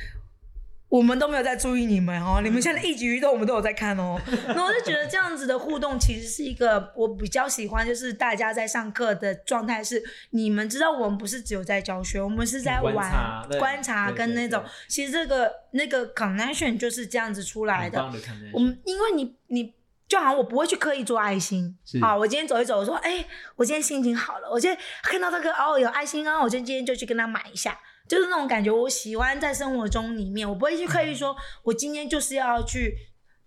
[0.93, 4.15] 我们都没有在注意你们哦，你们现在一举一动我们都有在看哦。
[4.45, 17.97] 然后我就觉得这样子的互动其实是一个我比较喜欢，就是大家在上课的状态是，你们知道我们不是只有在教学，我们是在观玩、察观察跟那种，其实这个那个 connection 就是这样子出来的。
[17.97, 18.19] 的
[18.53, 19.73] 我们因为你你。
[20.05, 23.25] 就好像我不会去刻意做爱心啊，我今天走一走，我说，哎、
[23.55, 28.71] 我今天心情好了，我今天看到这个哦有爱心啊，我就今天就去跟他买一下，就是那种感觉。
[28.71, 32.95] 我喜欢在生活中里面，我不会去刻意说，我今天就是要去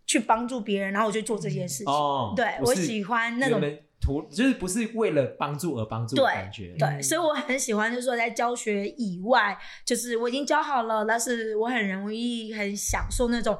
[0.06, 1.92] 去帮助别人，然后我就做这件事情。
[1.92, 3.60] 哦，对我喜欢那种
[4.00, 13.58] 图，就是不是为了帮助而帮助的对感觉，对，所以我很喜欢，就是说在教学以外，就是我已经教好了，但是我很容易很享受那种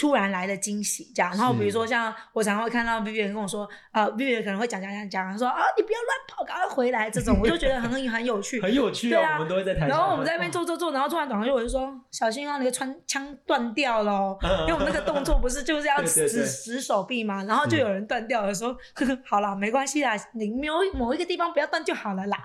[0.00, 1.30] 突然来的惊喜，这样。
[1.36, 8.58] 然后比如说像我常常会看到 Vivian 跟我说，呃 B 可能会讲讲讲讲，说啊你不要乱跑，赶快回来，这种我就觉得很很有趣。
[8.64, 22.38] 很有趣对啊我们都会在台下，然后我们在那边做做做，然后突然转过去我就说小心啊，你的穿枪断掉了因为我们那个动作不是就是要 对对对指指手臂嘛，然后就有人断掉的时候，呵呵， 好啦，没关系啦，你有某一个地方不要断就好了啦。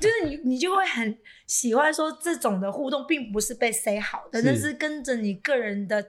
[0.00, 6.04] 就是你你就会很喜欢说这种的互动，并不是被塞好的，是那是跟着你个人的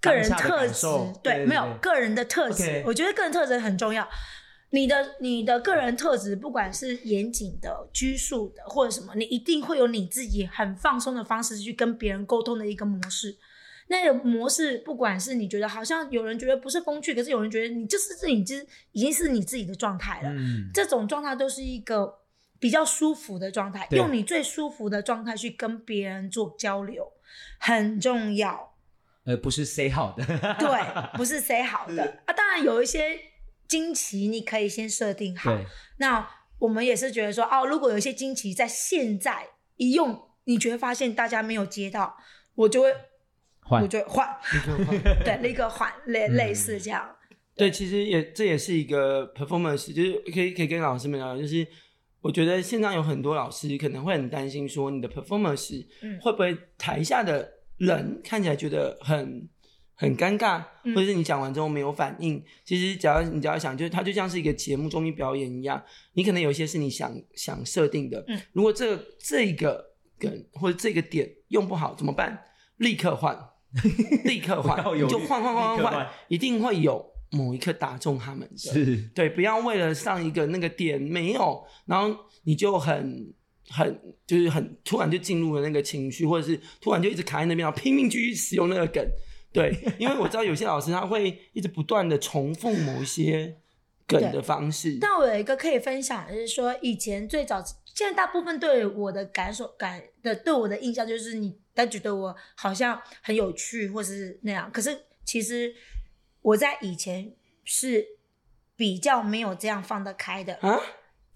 [0.00, 0.86] 个人特质
[1.22, 4.08] 对对没有个人的特质我觉得个人特质很重要。
[4.70, 13.34] 你的你的个人特质，不管是严谨的、拘束的，或者什么，你一定会有你自己很放松的方式去跟别人沟通的一个模式。
[13.86, 20.28] 那个模式，不管是你觉得好像有人觉得不是风趣，可是有人觉得你就是自己，就是已经是你自己的状态了。
[20.28, 22.18] 嗯，这种状态都是一个
[22.60, 27.10] 比较舒服的状态，用你最舒服的状态去跟别人做交流，
[27.58, 28.67] 很重要。
[29.28, 30.24] 而不是 say 好的，
[30.58, 32.32] 对，不是 say 好的啊。
[32.32, 33.20] 当然有一些
[33.68, 35.54] 惊奇，你可以先设定好。
[35.54, 35.66] 对，
[35.98, 36.26] 那
[36.58, 42.16] 我们也是觉得说，哦，如果有一些惊奇在现在一用，你觉得发现大家没有接到，
[42.54, 42.94] 我就会，
[43.60, 44.26] 换我就换，
[45.22, 47.14] 对，立刻换，类嗯类似这样。
[47.54, 51.66] 对，其实也这也是一个 performance，就是可以可以跟老师们聊，就是
[52.22, 59.48] 我觉得现在有很多老师可能会很担心说，你的 performance 嗯会不会台下的人看起来觉得很
[59.94, 60.94] 很尴尬，嗯。
[60.94, 69.84] 或者是你讲完之后没有反应，其实只要你只要想，就是它就像是一个节目综艺表演一样，你可能有一些是你想想设定的，嗯，如果这个这个
[70.18, 72.44] 梗或者这个点用不好怎么办？
[72.78, 73.36] 立刻换，
[74.24, 74.76] 立刻换
[75.08, 78.96] 就换换换换换换，一定会有某一刻打中他们的，是。
[79.14, 83.34] 对，不要为了上一个那个点没有，然后你就很
[83.68, 89.06] 很就是很突然就进入了那个情绪，或者是突然就一直卡在那边，然后拼命继续使用那个梗。
[89.52, 93.56] 对，因为我知道有些老师他会一直不断的重复某一些
[94.06, 94.98] 梗的方式。
[95.00, 97.62] 但我有一个可以分享，的是说以前最早，
[97.94, 104.70] 现在大部分对我的感受感的对我的印象就是你，他觉得我好像很有趣，或是那样。
[104.70, 105.74] 可是其实
[106.42, 107.32] 我在以前
[107.64, 108.06] 是
[108.76, 110.54] 比较没有这样放得开的。
[110.60, 110.78] 啊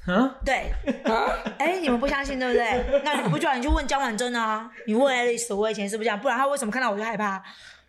[0.06, 0.72] 啊，对，
[1.04, 1.30] 啊！
[1.58, 3.00] 哎，你们不相信对不对？
[3.04, 4.68] 那你不就你去问江婉珍啊？
[4.86, 6.20] 你问 Alice，我以前是不是这样？
[6.20, 7.42] 不然他为什么看到我就害怕？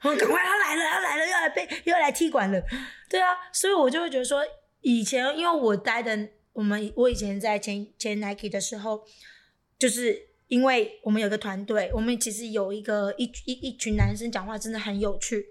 [0.04, 2.62] 嗯，赶快他来了，他来了，又要来被又要来踢馆了。
[3.10, 4.46] 对啊，所以我就会觉得说，
[4.82, 9.04] 以前因为我待的我们我以前在前前 Nike 的时候，
[9.80, 15.48] 就是因为我们有个团队，我们其实有一个一一一群男生讲话真的很有趣。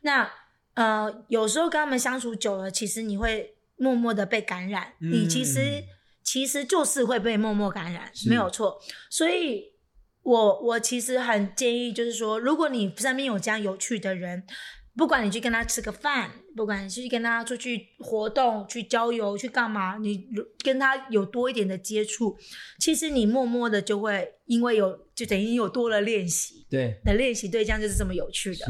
[0.00, 0.30] 那
[0.72, 5.84] 呃，有时候跟他们相处久了，其实你会默默的被感染，你其实嗯
[6.26, 8.76] 其实就是会被默默感染，没有错。
[9.08, 9.62] 所以
[10.22, 14.44] 我我其实很建议，就是说，如果你身边有这样有趣的人，
[14.96, 20.26] 不管你去跟他吃个饭，不管你去跟他出去活动、去郊游、去干嘛，你
[20.64, 22.36] 跟他有多一点的接触，
[22.80, 28.66] 其实你默默的就会因为有就等于你有多了练习，对，你的练习对象就是这么有趣的。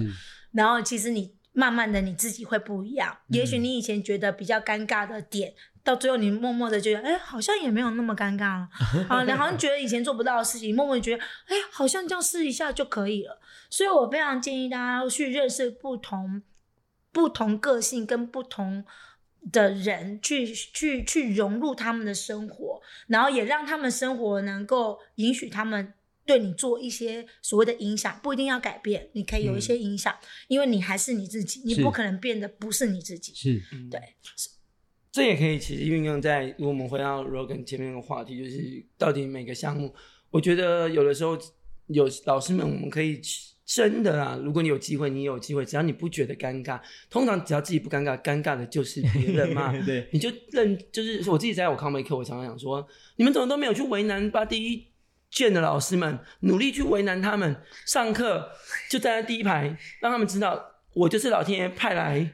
[0.52, 8.68] 然后其实你慢慢的你自己会不一样，嗯也许你以前觉得比较尴尬的点，到最后你默默的觉得，哎，好像也没有那么尴尬了
[9.09, 13.40] 啊，你好像觉得以前做不到的事情，默默觉得，哎，好像这样试一下就可以了。
[13.70, 16.42] 所以我非常建议大家去认识不同
[17.11, 18.84] 不同个性跟不同。
[19.52, 25.94] 的人去去去融入他们的生活，然后也让他们生活能够允许他们
[26.27, 30.14] 对你做一些所谓的影响，不一定要改变，你可以有一些影响，
[30.49, 33.33] 因为你还是你自己，你不可能变得不是你自己。
[33.35, 34.01] 是，对，
[35.12, 39.95] 这也可以其实运用在，如果我们回到 Rogan 前面那个话题，就是到底每个项目，
[40.31, 41.39] 我觉得有的时候
[41.87, 43.20] 有老师们，我们可以
[43.64, 49.72] 真的啊，如果你有机会，你有机会，只要你不觉得尴尬，通常只要自己不尴尬，尴尬的就是别人嘛。
[49.87, 54.87] 对，你就认，就是我自己在我康美课，我常常想说，你们怎么都没有去为难把第一
[55.37, 58.53] 卷的老师们，努力去为难他们，上课
[58.89, 62.32] 就站在第一排，让他们知道我就是老天爷派来。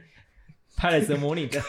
[0.74, 1.60] 派来折磨你的，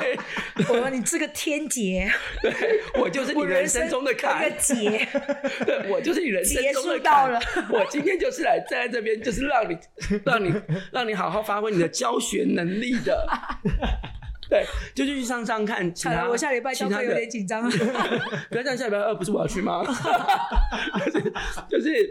[0.68, 2.10] 我说你这个天劫，
[2.98, 5.08] 我就是你人生中的一坎个，劫，
[5.64, 7.38] 对我就是你人生中的到了。
[7.70, 9.78] 我今天就是来站在这边，就是让你
[10.24, 10.52] 让你
[10.92, 13.26] 让你好好发挥你的教学能力的。
[14.50, 16.28] 对，就去上上看其他。
[16.28, 17.68] 我下礼拜其他的教课有点紧张。
[18.50, 19.84] 不要这样，下礼拜二不是我要去吗？
[21.06, 21.32] 就 是
[21.68, 22.08] 就是，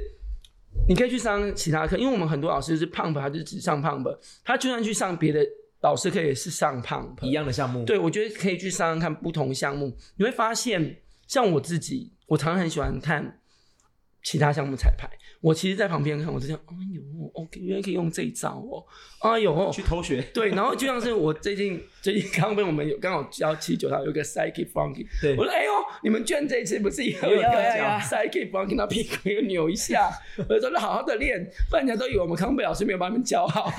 [0.87, 5.39] 你可以去上其他课，因为我们很多老师是 pump，他就只上 pump，他就算去上别的
[5.81, 13.39] 老师课也是上 pump 一样的项目，对，我觉得可以去上上看不同项目，你会发现，像我自己，我常常很喜欢看
[14.27, 15.09] 其他项目彩排。
[15.39, 17.01] 我其实，在旁边看，我就想，哎呦
[17.33, 18.83] ，OK，原来可以用这一招哦，
[19.21, 25.71] 哎呦，去偷学，对，然后就像是我最近最近刚被我们有刚好教七九套有个 psychic funky，对我说哎呦，
[26.03, 27.47] 你们居然这一次不是也有一个
[28.01, 33.71] psychic funky，那屁股又扭一下，我就说那好好的练，不然人家都以为我们康贝老师没有把你们教好。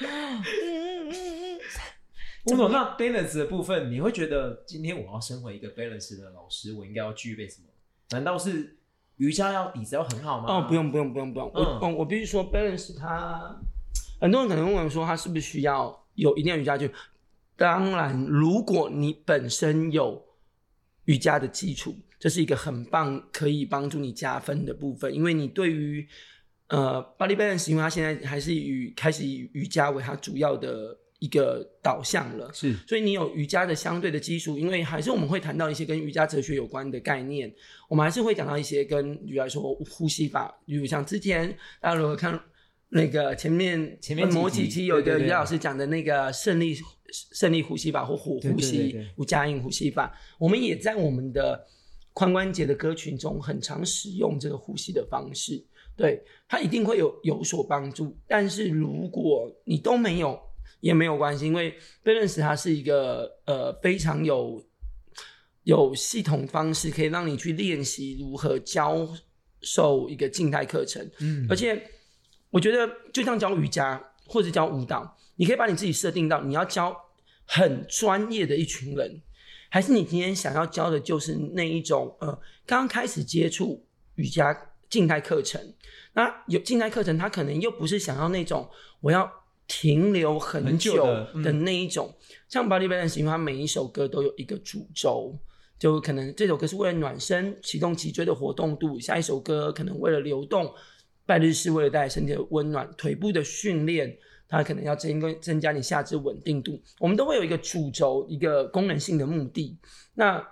[0.00, 1.45] 嗯嗯嗯嗯，
[2.46, 7.68] 吴总，那 balance 的部分，你会觉得今天我要身为一个 balance 的老师，我应该要具备什么？
[8.10, 8.76] 难道是
[9.16, 10.46] 瑜伽要底子要很好吗？
[10.48, 13.60] 哦，不，用不用不用不用，我嗯嗯我必须说 balance 它，
[14.20, 16.88] 很多人可能问我说他是不是需要有一定的瑜伽就？
[17.56, 20.22] 当然，如果你本身有
[21.06, 26.06] 瑜伽的基础，这是一个很棒可以帮助你加分的部分，因为你对于
[26.68, 32.50] 呃 body balance，因为它现在还是以开始以瑜伽为它主要的一个导向了。
[32.52, 37.52] 是所以你有瑜伽的相对的基础，因为还是我们会谈到一些跟瑜伽哲学有关的概念，
[37.88, 41.48] 我们还是会讲到一些跟比如说呼吸法，比如像之前
[41.80, 42.38] 大家如果看
[42.88, 46.76] 那个前面前面某几期有一个瑜伽老师讲的那个胜利
[47.12, 51.66] 胜利呼吸法或火呼吸对无加印呼吸法，我们也在我们的
[52.14, 55.64] 髋关节的歌群中很常使用这个呼吸的方式，
[55.96, 58.16] 对它一定会有有所帮助。
[58.28, 60.40] 但是如果你都没有，
[60.80, 64.64] 也没有关系，因为 balance 它是一个呃非常有
[65.64, 69.08] 有系统方式，可以让你去练习如何教
[69.62, 71.46] 授一个静态课程，嗯。
[71.50, 71.90] 而且
[72.50, 76.96] 我觉得就像教瑜伽或者教舞蹈，你可以把你自己设定到你要教
[77.44, 79.22] 很专业的一群人，
[79.68, 82.28] 还是你今天想要教的就是那一种呃
[82.64, 84.56] 刚刚开始接触瑜伽
[84.88, 85.60] 静态课程，
[86.12, 88.68] 那有静态课程，他可能又不是想要那种
[89.00, 89.30] 我要
[89.66, 91.04] 停留很很久久
[91.42, 92.14] 的那一种，
[92.48, 95.38] 像 Body Balance，因为它每一首歌都有一个主轴。
[95.78, 100.72] 就可能这首歌是为了暖身、启动脊椎的活动度，下一首歌可能为了流动，
[101.26, 104.16] 拜日是为了带来身体的温暖，腿部的训练，
[104.48, 106.80] 它可能要增增加你下肢稳定度。
[106.98, 109.78] 我们都会有一个主轴，一个功能性的目的。
[110.14, 110.42] 那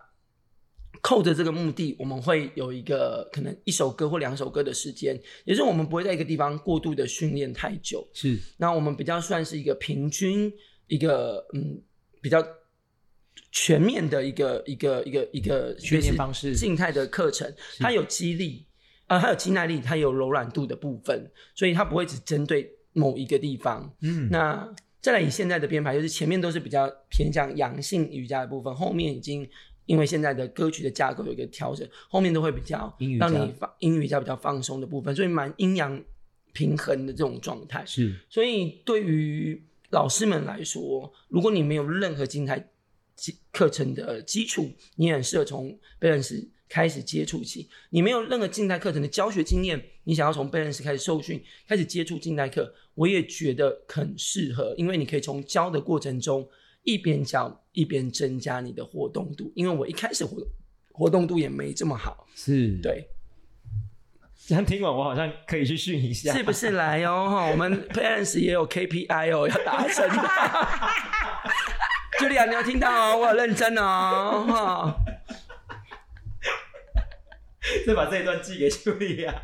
[1.04, 8.08] 扣着这个目的，我们会有一个可能一首歌或两首歌的时间，也就是我们不会在一个地方过度的训练太久。
[8.14, 8.38] 是。
[8.56, 10.50] 那我们比较算是一个平均，
[10.86, 11.78] 一个嗯
[12.22, 12.42] 比较
[13.52, 16.54] 全面的一个一个一个一个训练方式。
[16.54, 18.66] 静态的课程，它有肌力，
[19.08, 23.94] 呃，它有肌耐力，它有柔软度的部分，所以它不会只针对某一个地方。
[24.00, 24.26] 嗯。
[24.30, 24.66] 那
[25.02, 29.46] 再来以现在的编排，就是前面都是比较偏向阳性瑜伽的部分，后面已经
[29.86, 36.02] 因为现在的歌曲的架构有一个调整，后面都会比较让你放英语加比较放松的部分，所以蛮阴阳
[36.52, 37.84] 平衡的这种状态。
[37.86, 42.70] 是所以对于老师们来说，如果你没有任何静态
[43.14, 47.68] 基课程的基础，你也很适合从 balance 开始接触起。
[47.90, 56.48] 你没有任何静态课程的教学经验，你想要从 balance 开始受训，开始接触静态课，我也觉得很适合，因为你可以从教的过程中
[56.84, 59.52] 一边教一边增加你的活动度。
[59.56, 60.36] 因为我一开始活
[60.92, 62.78] 活动度也没这么好，是，。
[62.80, 63.08] 对，
[64.46, 67.28] 这样听完，我好像可以去训一下，是不是来哦？
[67.28, 70.16] 哈，我们 parents 也有 KPI 哦，要达成的。
[72.20, 73.18] Julia，你要听到哦？
[73.18, 74.96] 我有认真哦，哈。
[77.86, 79.34] 再把这一段寄给茱莉亚。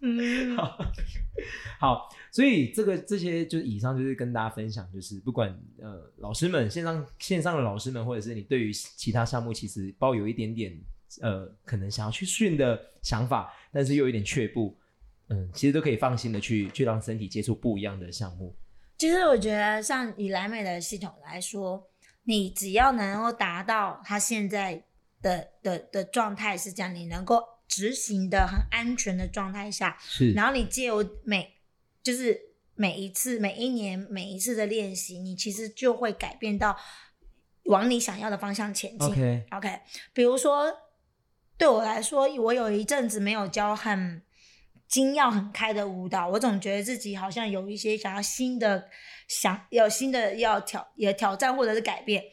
[0.00, 0.78] 嗯，好
[1.80, 10.74] 好，所以这个这些就是以上就是跟大家分享，就是不管呃老师们线上线上的老师们，或者是你对于其他项目其实抱有一点点
[11.20, 14.74] 呃可能想要去训的想法，但是又有一点却步，
[15.28, 18.56] 嗯，其实都可以放心的去去让身体接触不一样的项目。
[18.96, 21.86] 其实我觉得，像以莱美的系统来说，
[22.24, 24.82] 你只要能够达到它现在
[25.20, 31.52] 的的的状态是这样，你能够执行的很安全的状态下，是然后你借由每
[32.02, 32.40] 就是
[32.74, 36.76] 每一次、每一年、每一次的练习，你其实就会改变到
[37.64, 39.08] 往你想要的方向前进。
[39.08, 39.80] OK，OK，
[40.12, 40.72] 比如说
[41.56, 44.22] 对我来说，我有一阵子没有教很
[44.88, 48.88] 精要很开的舞蹈，我总觉得自己好像有一些想要新的
[49.28, 52.24] 想有新的要挑也挑战或者是改变。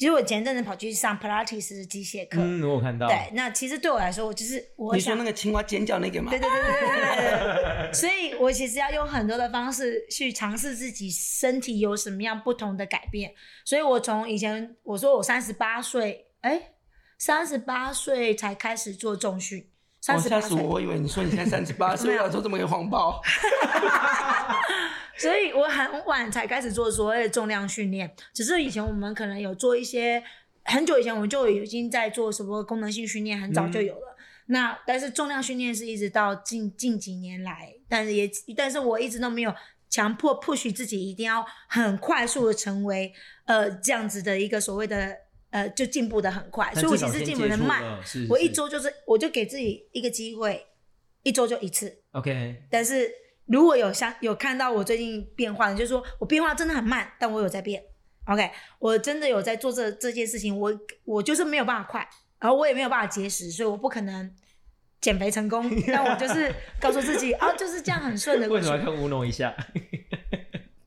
[0.00, 2.38] 其实我前阵子跑去上普拉提式的机械课。
[2.40, 3.06] 嗯我看到。
[3.06, 13.34] 对那其实对我来说我就是我你说那个青蛙尖叫那个嘛对对对 所以我其实要用很多的方式去尝试自己身体有什么样不同的改变。
[13.66, 16.28] 所以我从以前我说我三十八岁
[17.18, 19.68] 三十八岁才开始做重训。
[20.00, 20.62] 三十八岁。
[20.62, 23.20] 我以为你说你才三十八岁啊说这么个谎报。
[25.20, 28.10] 所以我很晚才开始做所谓的重量训练。
[28.32, 30.22] 只是以前我们可能有做一些，
[30.64, 34.16] 很久以前我们就已经在做什么功能性训练，很早就有了。
[34.46, 39.54] 那但是重量训练是一直到近近几年来，但是也但是我一直都没有
[39.88, 43.12] 强迫 push 自己一定要很快速的成为
[43.44, 45.16] 呃这样子的一个所谓的
[45.50, 47.82] 呃就进步的很快，所以我其实进步的慢。
[48.04, 50.66] 是我一周就是我就给自己一个机会，
[51.22, 52.02] 一周就一次。
[52.12, 53.08] OK，但是
[53.50, 57.82] 如果有相有看到我最近变化的，就是说我变化真的很慢，但我有在变。
[58.26, 58.48] OK，
[58.78, 60.72] 我真的有在做这这件事情，我
[61.04, 64.32] 我就是没有办法快，然后我也没有办法节食，所以我不可能
[65.00, 65.68] 减肥成功。
[65.88, 68.76] 但我就是告诉自己，啊，就是这样很顺的 为什么。
[68.76, 69.52] 要看乌弄一下？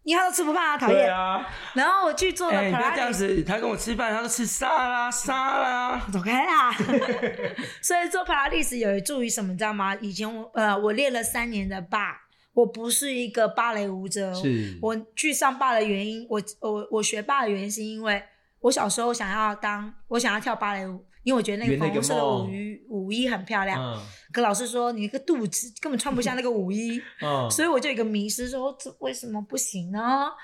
[0.05, 1.13] 你好吃不胖啊， 讨厌。
[1.13, 5.99] 啊，然后我去做了不要这样子，他跟我吃饭，他都吃沙拉沙拉。
[6.11, 6.71] 走开啦！
[7.81, 9.95] 所以做 Pilates 有助于什么，你知道吗？
[9.95, 12.22] 以前我呃，我练了三年的芭，
[12.53, 14.33] 我不是一个芭蕾舞者，
[14.81, 18.21] 我去上芭的原因，我我我学芭的原因是因为
[18.59, 23.81] 我小时候想要当，我想要跳芭蕾舞，因为我觉得那个粉红色的舞衣舞衣很漂亮。
[23.81, 24.01] 嗯
[24.33, 29.99] 可老师说你那个肚子根本穿不下那个舞衣， 嗯，所以我就有一个迷失说这为什么不行呢？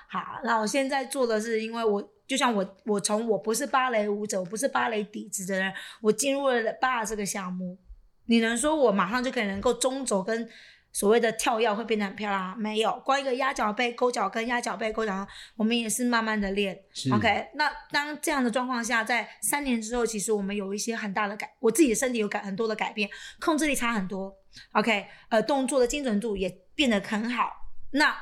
[0.08, 7.80] 好，那我现在做的是，因为我就像我我从我不是芭蕾舞者，我不是芭蕾底子的人，我进入了芭这个项目，
[8.28, 10.48] 你能说我马上就可以能够中轴跟
[10.92, 12.56] 所谓的跳跃会变得很漂亮吗？
[12.58, 16.78] 没有，光一个压脚背、勾脚跟、压脚背、勾脚跟，我们也是慢慢的练。
[16.92, 23.10] 是 OK，那当这样的状况下，在三年之后，其实我们有一些很大的改，我自己的身体有改很多的改变，
[23.40, 24.36] 控制力差很多。
[24.74, 27.52] ，OK，呃，动作的精准度也变得很好。
[27.92, 28.16] 那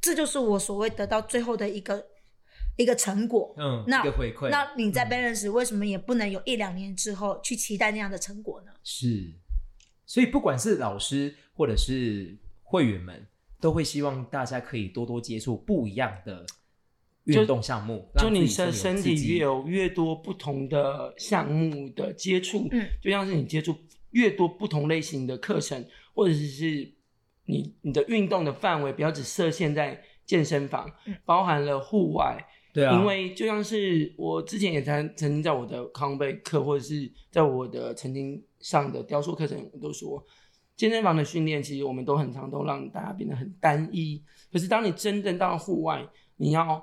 [0.00, 2.06] 这就是我所谓得到最后的一个
[2.76, 3.54] 一个成果。
[3.58, 4.50] 嗯，那一个回馈。
[4.50, 8.72] 那你在嗯 balance 为什么也不能有一两年之后去期待那样的成果呢？
[8.84, 9.32] 是，
[10.06, 13.26] 所以不管是老师或者是会员们，
[13.60, 16.46] 都会希望大家可以多多接触不一样的
[17.24, 23.76] 运动项目，就你让自己的身体有越有越多不同的项目的接触，嗯，就像是你接触
[24.12, 25.84] 越多不同类型的课程，
[26.14, 26.90] 或者是
[27.44, 32.42] 你你的运动的范围不要只设限在健身房，嗯包含了户外，
[32.72, 40.24] 对啊，因为就像是我之前也曾曾经在我的康贝课，或者是在我的曾经上的雕塑课程，我都说，
[40.80, 44.24] 健身房的训练其实我们都很常都让大家变得很单一。
[44.50, 46.02] 可是当你真正到户外，
[46.36, 46.82] 你要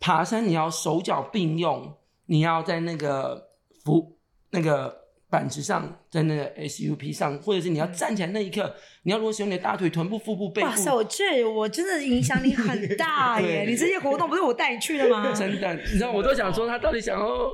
[0.00, 3.50] 爬山，你要手脚并用，你要在那个
[3.84, 4.16] 扶
[4.52, 13.66] 那个板子上，在那个 SUP 上，或者是你要站起来那一刻，你要如何使用你的大腿、臀部、腹部、背部，哇塞，我这我真的影响力很大 耶！
[13.68, 15.30] 你这些活动不是我带你去的吗？
[15.34, 17.50] 真的，你知道，我都想说他到底想要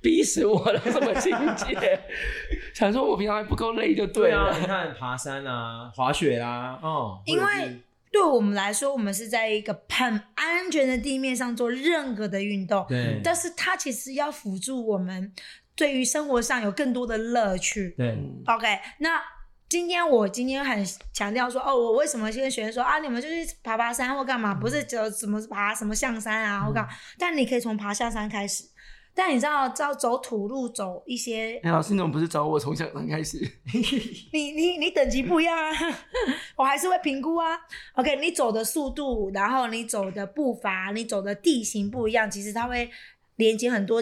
[0.00, 2.00] 逼死我了什么境界？
[2.74, 4.50] 想说我平常还不够累就对了。
[4.50, 7.80] 对啊，你看爬山啊，滑雪啊，哦，因为
[8.12, 15.32] 对我们来说，我们是在一个很安全的地面上做任何的运动，对但是它其实要辅助我们
[15.74, 17.94] 对于生活上有更多的乐趣。
[17.96, 18.66] 对嗯 OK，
[19.00, 19.20] 那
[19.68, 20.82] 今天我今天很
[21.12, 26.88] 强调说，哦，我为什么先跟学生说啊，你们就去爬爬山或干嘛，不是只有什么爬什么象山啊或干嘛，
[27.18, 28.64] 但你可以从爬象山开始。
[29.18, 33.36] 但你知道，要走土路，走一些哎，老师，你怎么不是找我从小刚开始？
[34.32, 35.72] 你你你等级不一样啊，
[36.54, 37.58] 我还是会评估啊。
[37.94, 42.88] OK，你走的速度，然后你走的步伐，你走的地形不一样，其实它会
[43.34, 44.00] 连接很多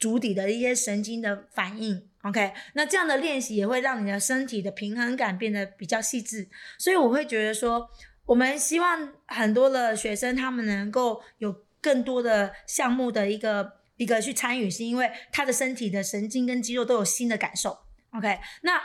[0.00, 2.08] 足底的一些神经的反应。
[2.22, 7.88] OK，那这样的练习也会让你的身体的平衡感变得比较细致，所以我会觉得说，
[8.26, 17.76] 我们希望很多的学生他们能够有更多的项目的一个一个去参与，是因为他的身体的神经跟肌肉都有新的感受。
[18.12, 18.80] OK，那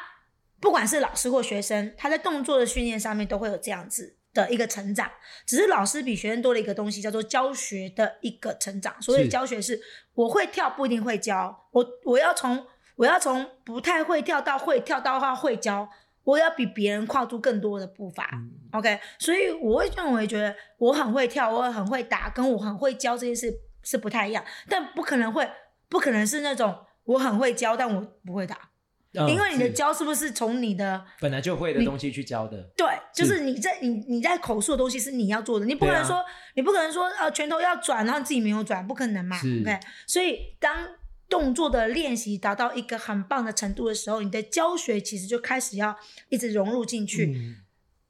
[0.60, 5.10] 不管是老师或学生，他在动作的训练上面都会有这样子的一个成长。
[5.48, 8.94] 只是老师比学生多了一个东西，叫做教学的一个成长。
[9.02, 9.80] 所以教学是，
[10.16, 15.90] 我会跳不一定会教，我我要从我要从不太会跳到会跳到话会教，
[16.26, 18.30] 我要比别人跨出更多的步伐。
[18.74, 23.50] OK，所以我会认为觉得我很会跳，我很会打，跟我很会教这件事
[23.86, 25.50] 是不太一样，但不可能会
[25.88, 28.56] 不可能是那种我很会教，但我不会打。
[28.56, 36.22] 嗯因为你的教是不是从你的本来就会的你东西去教的，对，就是是你在你你在口述的东西是你要做的，你不可能说、
[36.56, 39.38] 你不可能说呃拳头要转，然后自己没有转，不可能嘛。
[39.38, 40.86] 是 OK，所以当
[41.30, 47.28] 动作的练习达到一个很棒的程度的时候，你的教学其实就开始要一直融入进去。
[47.28, 47.56] 嗯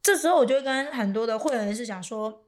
[0.01, 2.44] 这时候我就会跟很多的会员是讲说，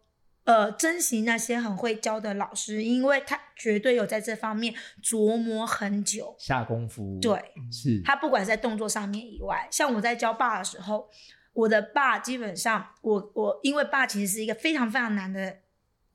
[0.47, 4.73] 呃，珍惜那些很会教的老师，因为他绝对有在这方面
[5.03, 6.33] 琢磨很久。
[6.39, 7.37] 下功夫，对，
[7.69, 11.09] 是，他不管是在动作上面以外，像我在教爸的时候，
[11.51, 15.57] 我的爸基本上，我我因为爸其实是一个非常非常难的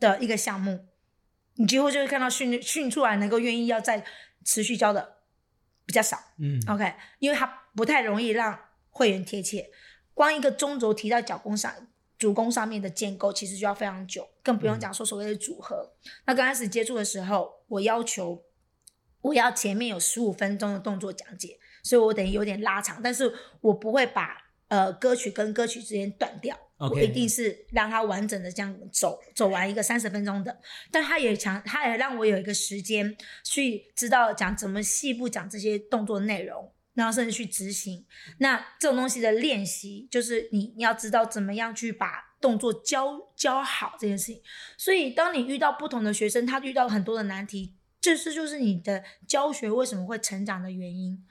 [0.00, 0.86] 的一个项目，
[1.56, 4.02] 你几乎就会看到训训出来能够愿意要再
[4.46, 5.16] 持续教的
[5.84, 6.18] 比较少。
[6.38, 8.58] 嗯，OK，因为他不太容易让
[8.88, 9.68] 会员贴切，
[10.14, 11.70] 光一个中轴提到脚弓上。
[12.22, 15.92] 主弓上面的建构其实就要非常久，更不用讲说所谓的组合。
[16.24, 18.44] 那刚开始接触的时候，我要求
[19.22, 26.56] 我要前面有十五分钟的动作讲解，所以我等于有点拉长，但是我不会把呃歌曲跟歌曲之间断掉。
[26.78, 30.56] 我一定是让它完整的这样走走完一个三十分钟的，
[30.92, 38.04] 但他也强，他也让我有一个时间去知道讲怎么细部讲这些动作内容，然后甚至去执行。
[38.38, 44.42] 那这种东西的练习，就是你你要知道怎么样去把动作教教好这件事情。
[44.76, 51.24] 所以，当你遇到不同的学生，他遇到很多的难题，这是就是你的教学为什么会成长的原因。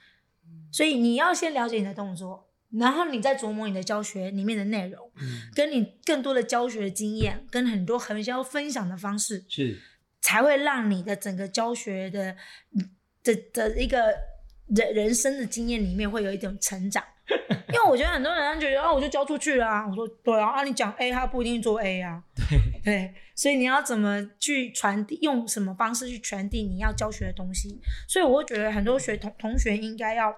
[0.70, 9.78] 所以你要先了解你的动作，然后你再琢磨你的教学里面的内容，嗯跟你更多的教学经验，跟很多很想要分享的方式，是，
[10.22, 12.36] 才会让你的整个教学的
[13.22, 14.14] 的的一个
[14.68, 17.02] 人人生的经验里面会有一种成长。
[17.68, 27.80] 因为我觉得很多人觉得啊，我就教出去了啊，我说对啊，啊你讲 A，他不一定做 A 啊，对， 对，所以你要怎么去传递，用什么方式去传递你要教学的东西？
[28.08, 30.34] 所以我会觉得很多学同同学应该要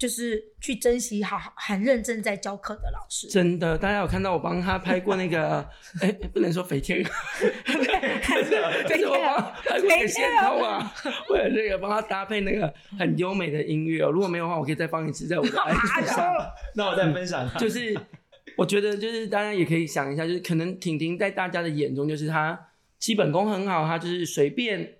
[0.00, 3.28] 就是去珍惜好很认真在教课的老师。
[3.28, 5.68] 真的，大家有看到我帮他拍过那个？
[6.00, 7.10] 哎，不能说肥天鹅，
[8.88, 10.90] 但是我帮他拍过那个线头啊，
[11.28, 14.10] 为了这个帮他搭配那个很优美的音乐哦。
[14.10, 16.34] 如果没有的话，我可以再放一次在我的 IG 上。
[16.74, 17.94] 那我再分享，就是
[18.56, 22.58] 我觉得就是大家也可以想一下，就是可能婷婷在大家的眼中就是她
[22.98, 24.94] 基本功很好，她就是随便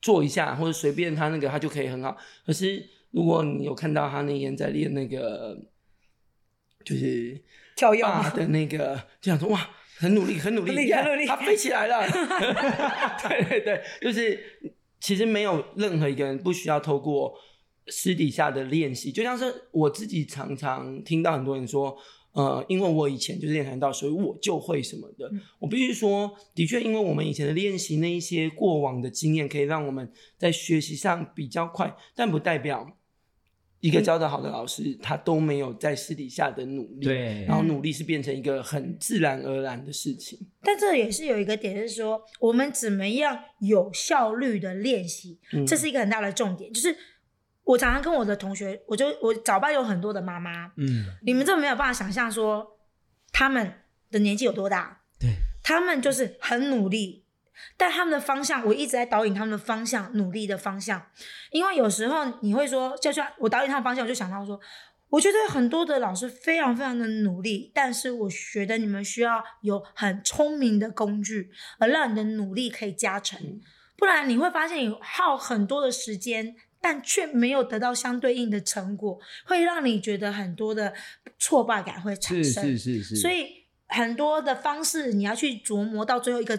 [0.00, 2.16] 做一下或者随便她那个她就可以很好，
[2.46, 2.88] 可是。
[3.10, 5.58] 如果你有看到他那天在练那个，
[6.84, 7.42] 就是
[7.76, 8.02] 跳跃
[8.34, 12.06] 的那个，就想说哇，很努力，很努力，很努力，他飞起来了。
[13.28, 14.38] 对对对，就是
[15.00, 17.34] 其实没有任何一个人不需要透过
[17.88, 21.96] 私底下的练习，就像是我自己常常听到很多人说。
[22.32, 25.28] 呃，因为我以前就是练跆拳道，所以我就会什么的。
[25.58, 30.08] 我必须说，的确，因为我们以前的练习那一些过往的经验，可以让我们
[30.38, 32.99] 在学习上比较快，但不代表
[33.80, 37.06] 一个教的好的老师他都没有在私底下的努力。
[37.06, 40.38] 对，然后努力是变成一个很自然而然的事情。
[40.62, 46.96] 但这也是有一个点，是说我们怎么样有效率的练习，这是一个很大的重点，就是。
[47.62, 52.66] 我常常跟我的同学，我就我早班有很多的妈妈，嗯，你们真的没有办法想象说
[53.30, 53.72] 他们
[54.10, 55.30] 的年纪有多大，对，
[55.62, 57.19] 他们就是很努力，
[57.76, 61.02] 但他们的方向，我一直在导引他们的方向，努力的方向。
[61.50, 64.60] 因为有时候你会说，就像我导引他的方向，我就想到说，
[65.08, 73.60] 我觉得很多的老师非常非常的努力，但是我觉得你们需要有很聪明的工具，而让你的努力可以加成，
[73.96, 76.56] 不然你会发现你耗很多的时间。
[76.82, 80.94] 但却没有得到相对应的成果，会让你觉得很多的
[81.38, 82.64] 挫败感会产生。
[82.64, 83.16] 是是是是。
[83.16, 86.58] 所以很多的方式你要去琢磨到最后一个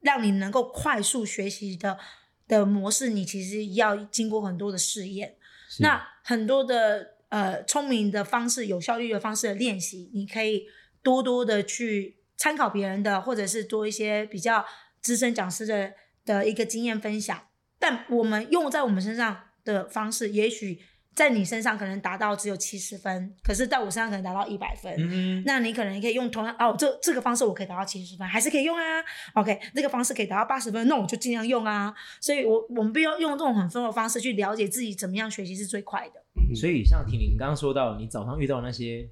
[0.00, 1.98] 让你能够快速学习的
[2.46, 5.36] 的模式，你其实要经过很多的试验。
[5.80, 10.66] 那很多的呃聪明的方式、有效率的方式的练习，你可以
[11.02, 14.64] 多多的去参考别人的，或者是做一些比较
[15.00, 15.92] 资深讲师的
[16.24, 17.48] 的一个经验分享。
[17.78, 19.44] 但我们用在我们身上。
[19.64, 20.80] 的方式，也许
[21.18, 24.94] 在你身上可能达到只有七十分，可是在我身上可能达到一百分。
[24.96, 29.04] 嗯那你可能可以用同样哦，这这个方式我可以达到七十分，还是可以用啊。
[29.34, 31.92] OK，这个方式可以达到八十分，那我就尽量用啊。
[32.20, 36.54] 所以，我我们不要用这种很分的方式去了解自己怎么样学习是最快的。
[36.54, 39.10] 所以，像婷婷刚刚说到，你早上遇到那些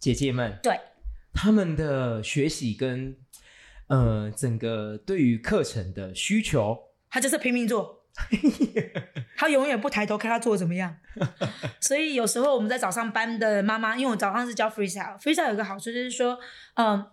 [0.00, 0.76] 姐姐们，对
[1.32, 3.16] 他们的学习跟
[3.86, 6.76] 呃整个对于课程的需求，
[7.08, 8.00] 他就是拼命做。
[9.36, 10.96] 他永远不抬头看他做的怎么样，
[11.80, 16.38] 所以有时候我们在早上班的妈妈，因为我早上是教 freestyle，freestyle 有个好处就是说，
[16.74, 17.04] 嗯，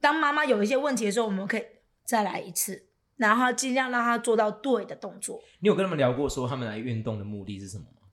[0.00, 1.64] 当妈妈有一些问题的时候，我们可以
[2.04, 5.42] 再来一次，然后尽量让他做到对的动作。
[5.60, 8.08] 你有跟他们聊过说他们来运动的目的是什么吗？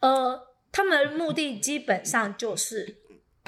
[0.00, 2.98] 呃，他们的目的基本上就是。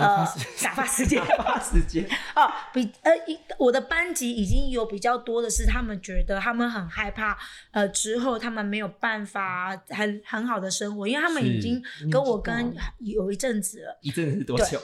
[0.01, 0.27] 呃，
[0.63, 2.05] 打发时间，打发时间。
[2.35, 7.37] 哦，比呃，一我的班级已经有比较多的是，他们觉得他们很害怕，
[7.71, 14.81] 呃，之后他们没有办法很很好的生活，因为他们已经跟我跟有一阵子了，一阵子多久？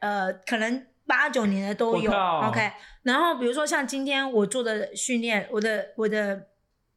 [0.00, 2.10] 呃，可能八九年的都有。
[2.10, 2.72] OK，
[3.02, 6.48] 然后比如说像今天我做的训练，我的我的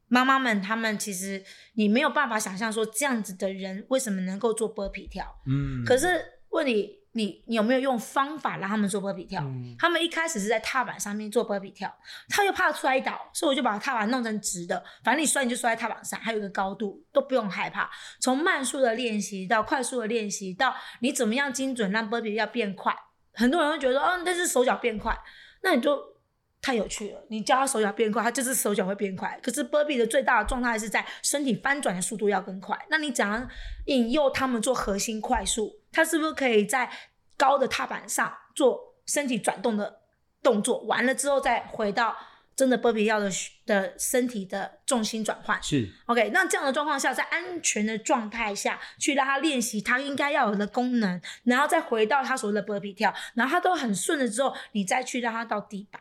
[0.07, 1.43] 妈妈们，他们其实
[1.75, 6.07] 你没有办法想象说这样子的人为什么能够做波皮跳，嗯，可是
[6.49, 6.96] 问你。
[7.17, 9.43] 你你有没有用方法让他们做波比跳？
[9.79, 11.91] 他们一开始是在踏板上面做波比跳，
[12.29, 17.89] 他又怕摔倒，所以我就把踏板弄成直的，反正你摔你就摔在踏板上，还有一个高度都不用害怕。
[18.21, 22.95] 从慢速的练习到快速的练习，到你怎么样精准让波比要变快，
[23.33, 25.17] 很多人会觉得哦，但是手脚变快，
[25.63, 26.15] 那你就。
[26.59, 27.23] 太有趣了！
[27.29, 29.39] 你教他手脚变快，他就是手脚会变快。
[29.43, 32.75] 可是波比的最大的状态是在身体翻转的速度要更快。
[32.89, 33.47] 那你怎样
[33.85, 35.71] 引诱他们做核心快速？
[35.97, 36.87] 他是不是可以在
[37.35, 40.01] 高的踏板上做身体转动的
[40.43, 40.77] 动作？
[40.83, 42.15] 完了之后再回到
[42.55, 43.31] 真的波比要的
[43.65, 45.59] 的身体的重心转换？
[45.63, 46.29] 是 OK。
[46.31, 55.99] 那这样的状况下，在安全的状态下去让他练习他应该要有的功能，然后再回到他所谓的波比跳，然后他都很顺了之后，你再去让他到地板。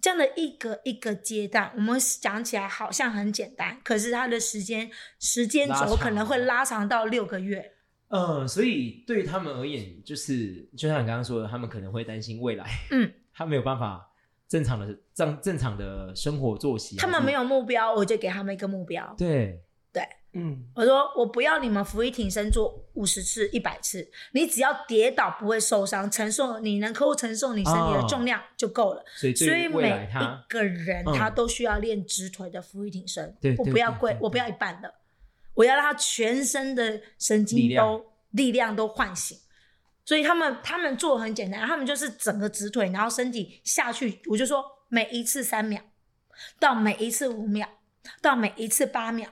[0.00, 7.72] 这样的一个一个阶段，我们讲起来好像很简单，可是它的时间时间轴可能会拉长到六个月。
[8.14, 14.08] 嗯，所以对于他们而言，就是就像你刚刚说的，他们可能会担心未来， 嗯， 他没有办法
[14.48, 16.96] 正常的正正常的生活作息。
[16.96, 19.14] 他们没有目标，我就给他们一个目标。
[19.18, 19.60] 对
[19.92, 20.02] 对。
[20.36, 29.04] 嗯，我说我不要你们俯卧挺身做五十次、一百次，你只要跌倒不会受伤，承受你能够承受你身体的重量就够了。
[29.14, 33.32] 所以，所以每一个人他都需要练直腿的俯卧挺身。
[33.40, 34.92] 对，我不要跪，我不要一半的，
[35.54, 39.38] 我要让他全身的神经都力量都唤醒。
[40.04, 45.80] 所以他们他们做很简单，他们就是整个直腿，然后身体下去，我就说每一次三秒，
[46.60, 47.66] 到每一次五秒，
[48.20, 49.30] 到每一次八秒，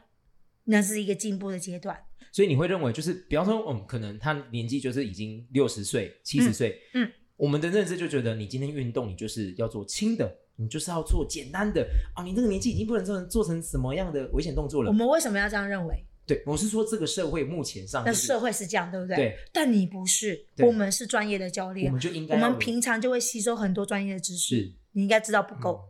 [0.64, 2.07] 那是一个进步的阶段。
[2.33, 14.95] 所以你会认为，就是比方说，嗯，可能他年纪就是已经六十岁、七十岁，嗯嗯我们的认知就觉得，你今天运动，你就是要做轻的，你就是要做简单的啊，你这个年纪已经不能做成做成什么样的危险动作了我。
[14.95, 16.03] 们为什么要这样认为？
[16.25, 19.16] 对，我是说这个社会目前上、就是，那社会是这样，对不对？
[19.16, 19.39] 对。
[19.53, 24.57] 但你不是，我们是专业的教练我们，就应该我要们平常就会吸收很多专业的知识。
[24.57, 25.83] 是你应该知道不够，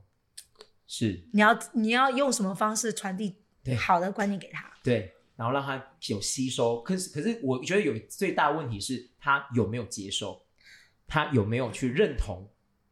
[0.86, 3.36] 是你要你要用什么方式传递
[3.78, 4.72] 好的观念给他？
[4.82, 6.82] 对，然后让他有吸收。
[6.82, 10.40] 可是可是我觉得有最大问题是他有没有接受，
[11.06, 12.48] 他有没有去认同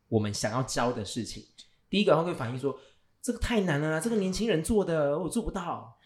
[0.09, 1.43] 我们想要教的事情。
[1.89, 2.79] 第一个他会反映说，
[3.23, 5.97] 这个太难了啦，这个年轻人做的我做不到。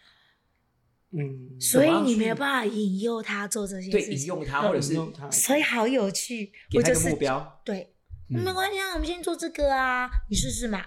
[1.17, 4.95] 嗯，所以你去没有办法引诱他做这些对，事情，引诱他，要或者是
[5.31, 6.51] 所以好有趣。
[6.75, 7.61] 我就是给他一个目标。
[7.65, 7.95] 对，
[8.31, 10.85] 嗯没关系啊，我们先做这个啊，你试试嘛，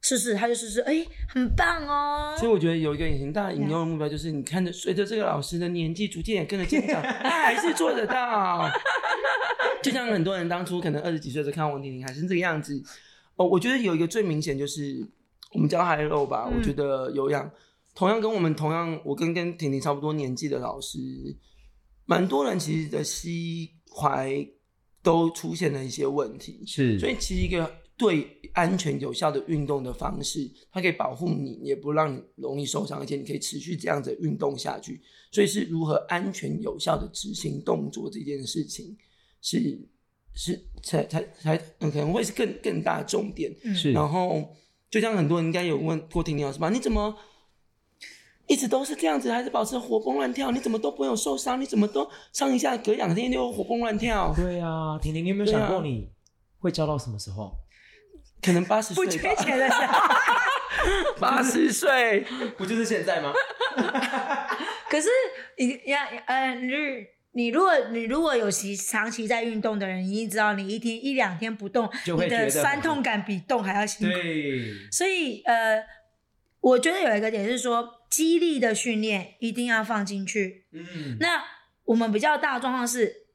[0.00, 2.36] 试试，他就试试，哎，很棒哦。
[2.38, 8.70] 所以我觉得有一个很大的引诱的目标，就是你看着随着这个老师的年纪逐渐也跟着增长，他 还是做得到。
[9.82, 12.80] 就像很多人当初可能 二十几岁的时候看王婷婷还是这个样子。
[13.34, 15.04] 哦，我觉得有一个最明显就是
[15.52, 17.50] 我们教 High Low 吧，嗯我觉得有氧
[17.94, 20.98] 同样跟我们同样，我跟跟婷婷差不多年纪的老师，
[22.06, 24.48] 蛮多人其实的膝踝
[25.02, 26.64] 都出现了一些问题。
[26.66, 35.00] 是，所以其实一个对安全有效的运动的方式，它可以保护你，也不让你容易受伤，而且你可以持续这样子运动下去。
[35.30, 38.96] 所以是如何安全有效的执行动作这件事情，
[39.42, 39.78] 是
[40.34, 43.54] 是才才才、嗯、可能会是更更大的重点。
[43.64, 44.50] 嗯是，然后
[44.90, 47.14] 就像很多人应该有问过婷婷老师吧，你怎么？
[48.46, 50.50] 一直都是这样子，还是保持活蹦乱跳？
[50.50, 51.60] 你怎么都不会有受伤？
[51.60, 54.32] 你怎么都上一下隔两天就活蹦乱跳？
[54.36, 56.10] 对啊，婷婷，你有没有想过你
[56.58, 57.52] 会教到什么时候？
[58.42, 60.08] 可能八十不岁不，缺钱的时候，
[61.20, 62.24] 八十岁，
[62.58, 63.32] 不就是现在吗？
[64.90, 65.08] 可是
[65.58, 66.72] 你呀呃，你
[67.34, 74.12] 你如果你如果有期长期在运动的人，你一定知道，你一天一两天不动，你的就会觉得酸痛感比动还要辛苦。
[74.12, 75.80] 对，所以呃，
[76.62, 80.64] 我觉得有一个点是说，激励的训练一定要放进去。
[80.72, 81.44] 嗯，那
[81.84, 83.26] 我们比较大的状况是，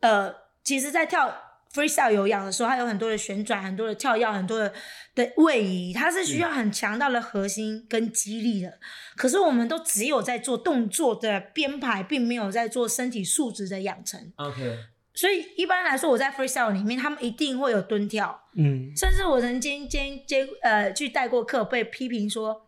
[0.00, 0.32] 呃，
[0.62, 1.34] 其实，在跳
[1.72, 4.72] freestyle 有氧的时候，它有很多的旋转、很多的跳跃、很多的
[5.14, 8.78] 的位移，它是需要很强大的核心跟肌力的。
[9.16, 14.32] 可是我们都只有在做动作的编排，并没有在做身体素质的养成。
[14.36, 14.78] OK，
[15.14, 22.63] 所以一般来说，我在 freestyle 里面，他们一定会有蹲跳，嗯，甚至我曾经接接呃去带过课，被批评说，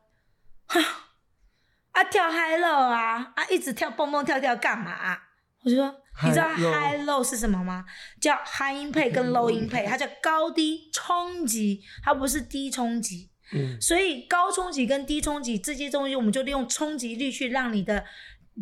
[0.67, 0.81] 哈
[1.93, 5.23] 啊跳 high low 啊啊一直跳蹦蹦跳跳干嘛啊、
[5.63, 5.95] 我就说，
[6.25, 7.85] 你知道 High low 是什么吗？
[8.21, 13.31] 叫 high impact 跟 low impact，它叫高低冲击，它不是低冲击。
[13.53, 18.05] 嗯所以高冲击跟低冲击这些东西，我们就利用冲击力去让你的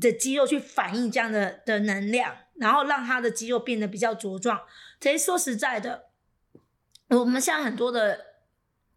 [0.01, 4.61] 的肌肉去反应这样的的能量，然后让它的肌肉变得比较茁壮。
[5.01, 6.11] 其实说实在的，
[7.09, 8.19] 我们现在很多的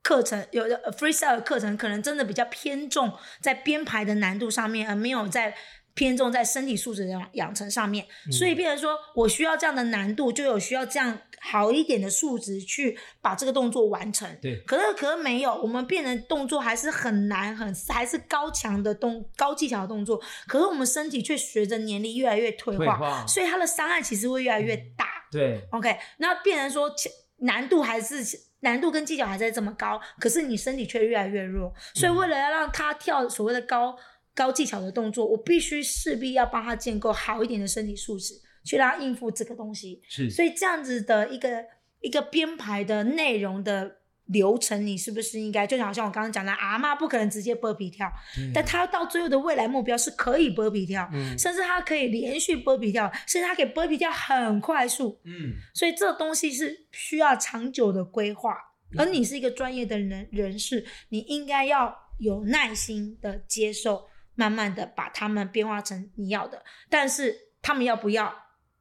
[0.08, 5.54] 课程，有的呃 freestyle 的课程，可能真的比较偏重在编排的难度上面，而没有在
[5.96, 8.06] 偏重在身体素质的养养成上面。
[8.32, 14.34] 所以，变成说我需要这样的难度，就有需要这样好一点的素质去把这个动作完成。
[14.42, 20.22] 对，可是可是没有，我们变成动作还是很难，很还是高强的动高技巧的动作。
[20.48, 25.06] 可是我们身体却随着年龄越来越退化，退化所以它的伤害其实会越来越大。
[25.30, 28.24] 对，OK，那变成说其难度还是
[28.62, 31.74] 难度跟技巧还在这么高，可是你身体却越来越弱。
[31.94, 33.96] 所以为了要让他跳所谓的高
[34.34, 38.34] 高技巧的动作，我必须势必要帮他建构好一点的身体素质，
[38.66, 40.02] 去让他应付这个东西。
[40.08, 41.66] 是，所以这样子的一个
[42.02, 43.98] 一个编排的内容的
[44.28, 55.20] 流程，你是不是应该就好像我刚刚讲的，阿妈不可能直接波比跳，对但他到最后的未来目标是可以波比跳，嗯甚至他可以连续波比跳，甚至他可以波比跳很快速。
[55.24, 58.56] 嗯，所以这东西是需要长久的规划，
[58.98, 66.64] 而你是一个专业的人人士，你应该要有耐心的接受，慢慢的把他们变化成你要的。
[66.90, 68.34] 但是他们要不要，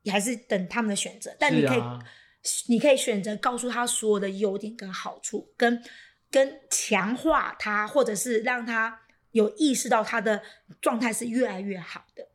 [0.02, 1.36] 也还是等他们的选择。
[1.38, 1.80] 但你可以，
[2.68, 5.82] 你可以选择告诉他所有的优点跟好处，跟
[6.30, 9.00] 跟强化他，或者是让他
[9.32, 10.42] 有意识到他的
[10.80, 12.26] 状态是越来越好的。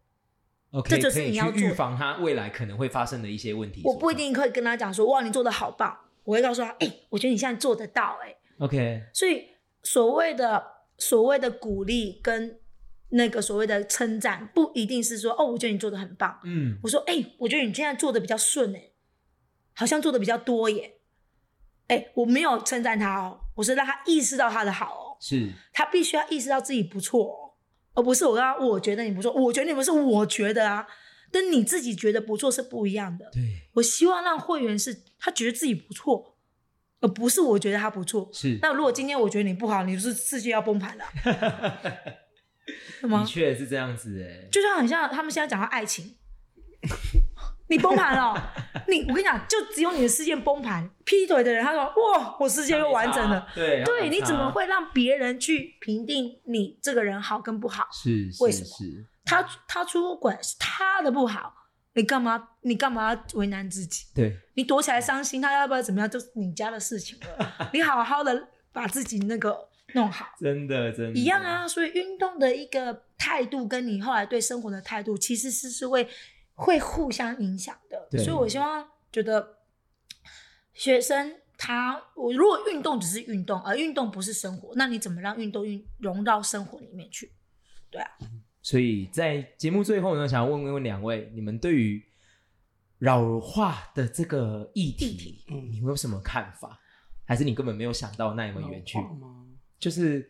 [0.72, 3.82] OK，这就是你要预防他未来可能会发生的一些问题。
[3.84, 4.16] 我不一。
[4.16, 5.98] 定会跟他讲说，哇，你做的好棒。
[6.24, 8.36] 我会告诉他，哎、我觉得你现在做得到、哎。
[8.60, 9.48] OK，所以
[9.82, 10.64] 所谓的
[10.98, 12.60] 所谓的鼓励跟
[13.10, 16.40] 那个所谓的称赞，不一定是说哦，我觉得你做的很棒。
[16.44, 18.91] 嗯，我说，哎、我觉得你现在做的比较顺哎、
[19.82, 21.00] 好像做的比较多耶。
[21.88, 27.36] 哎、我没有称赞他哦，我是让他意识到他的好哦，是他必须要意识到自己不错哦，
[27.96, 30.88] 而不是我让他我觉得你不错，我觉得你不是我觉得啊，
[31.32, 33.28] 跟你自己觉得不错是不一样的。
[33.34, 33.42] 对，
[33.74, 36.38] 我希望让会员是他觉得自己不错，
[37.00, 38.30] 而不是我觉得他不错。
[38.32, 41.06] 是，那如果今天我觉得你不好，你是世界要崩盘了，
[43.02, 43.26] 是吗的？
[43.26, 46.16] 确是这样子哎，就像很像他们现在讲到爱情，
[47.72, 48.54] 你崩盘了，
[48.90, 50.88] 你我跟你讲，就只有你的事件崩盘。
[51.06, 53.48] 劈腿的人他说哇，我世界又完整了。
[53.56, 57.88] 对对，你怎么会让别人去评定你这个人好跟不好？
[57.94, 61.54] 是为什么是是，他他出轨是他的不好，
[61.94, 64.06] 你干嘛你干嘛要为难自己？
[64.14, 67.70] 对，你躲起来伤心，他要不要怎么样，就是你家的事情了。
[67.72, 69.58] 你好好的把自己那个
[69.94, 71.66] 弄好， 真的真的一样，啊。
[71.66, 76.08] 所以运动的一个态度，跟你后来对生活的态度，其实是是会
[76.62, 78.08] 会互相影响的。
[78.24, 79.58] 所以我希望觉得
[80.74, 87.32] 学生他，我如果运动只是运动，而运动不是生活，那你怎么让运动运融到生活里面去？
[87.90, 88.10] 对啊，
[88.62, 92.02] 所以在节目最后呢，想要问问问两位，你们对于
[93.00, 96.80] 老化的这个议题，议题嗯你们有什么看法？
[97.26, 98.98] 还是你根本没有想到那么远去？
[99.80, 100.30] 就是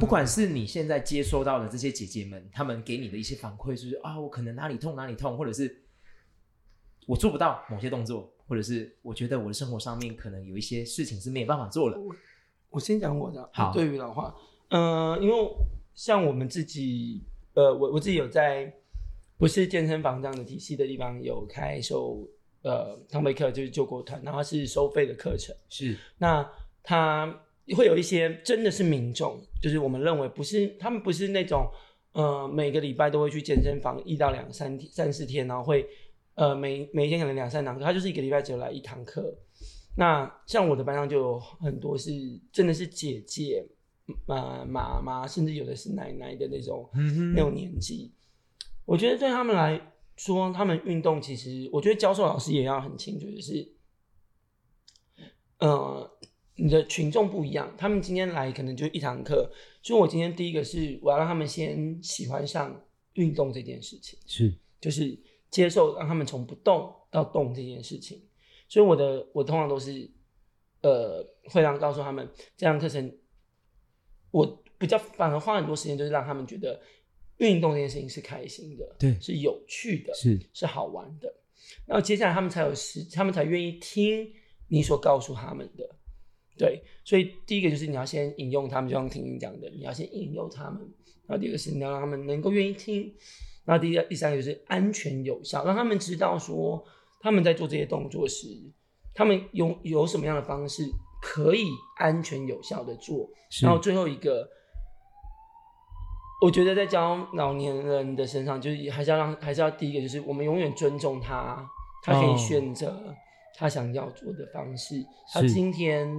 [0.00, 5.82] 不管是你现在接收到的这些姐姐们，她们给你的一些反馈，就是啊，我可能哪里痛哪里痛，或者是
[7.06, 11.98] 我做不到某些动作，或者是我觉得我的生活上面可能有一些事情是没有办法做了。
[12.70, 14.34] 我先讲我的，好对于老话，
[14.70, 15.34] 嗯、因为
[15.94, 17.22] 像我们自己，
[17.52, 18.72] 呃，我我自己有在
[19.36, 22.26] 不是健身房这样的体系的地方有开售
[22.62, 25.54] 呃汤贝课，就是救国团，然后它是收费的课程。
[25.68, 26.50] 是那
[26.82, 27.38] 他
[27.76, 31.70] 会有一些真的是民众，就是我们认为不是他们不是那种
[32.12, 35.86] 呃每个礼拜都会去健身房一到两三天三四天，然后会
[36.34, 39.38] 呃每每一天可能两三堂课，他就是一个礼拜只有来一堂课。
[39.96, 42.10] 那像我的班上就有很多是
[42.50, 43.64] 真的是姐姐、
[44.26, 48.12] 妈妈妈，甚至有的是奶奶的那种嗯那种年纪。
[48.84, 53.72] 我觉得对他们来说，他们运动其实，我觉得教授老师也要很清楚，就是，
[55.58, 56.10] 呃，
[56.56, 59.50] 你的群众不一样，他们今天来可能就一堂课，
[59.82, 62.78] 所以我今天第一个是我要让他们先喜欢上
[63.14, 65.18] 运动这件事情，是就是
[65.50, 68.22] 接受让他们从不动到动这件事情。
[68.68, 70.10] 所以我的我通常都是，
[70.82, 73.16] 呃，会让告诉他们这堂课程，
[74.30, 76.78] 我比较反而花很多时间，就是让他们觉得
[77.38, 81.34] 运动这件事情是开心的，对是有趣的，是是好玩的。
[81.86, 84.30] 然后接下来他们才有时，他们才愿意听
[84.68, 85.96] 你所告诉他们的。
[86.58, 90.80] 对，所以第一个就是你要先引用他们，就像婷婷讲的，你要先引诱他们。
[91.26, 93.12] 然后第二个是你要让他们能够愿意听。
[93.64, 96.84] 然后第二、第三个就是安全有效，让他们知道说
[97.20, 98.46] 他们在做这些动作时，
[99.14, 100.82] 他们有有什么样的方式
[101.22, 103.28] 可以安全有效的做。
[103.62, 104.48] 然后最后一个，
[106.44, 111.64] 我觉得在教老年人的身上，就是还是要让，还是要第一个就是我们永远尊重他，
[112.02, 113.14] 他可以哦选择
[113.56, 114.96] 他想要做的方式。
[115.32, 116.12] 他是今天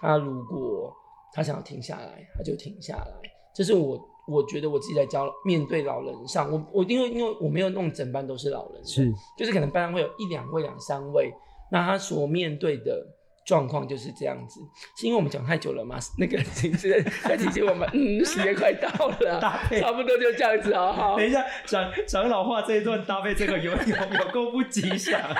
[0.00, 0.94] 他如果
[1.32, 3.12] 他想要停下来，他就停下来。
[3.54, 11.32] 这是我我觉得我自己在教面对老人上，我我因为因为我没有弄整班都是老人，是就是可能班上会有一两位、两三位，
[11.70, 13.06] 那他所面对的
[13.46, 14.60] 状况就是这样子。
[14.98, 15.98] 是因为我们讲太久了嘛？
[16.18, 21.16] 那个其实在提醒我们， 嗯，时间快到了，搭配差不多就这样子，好好。
[21.16, 25.20] 等一下，长长老话这一段搭配这个有有有够不吉祥。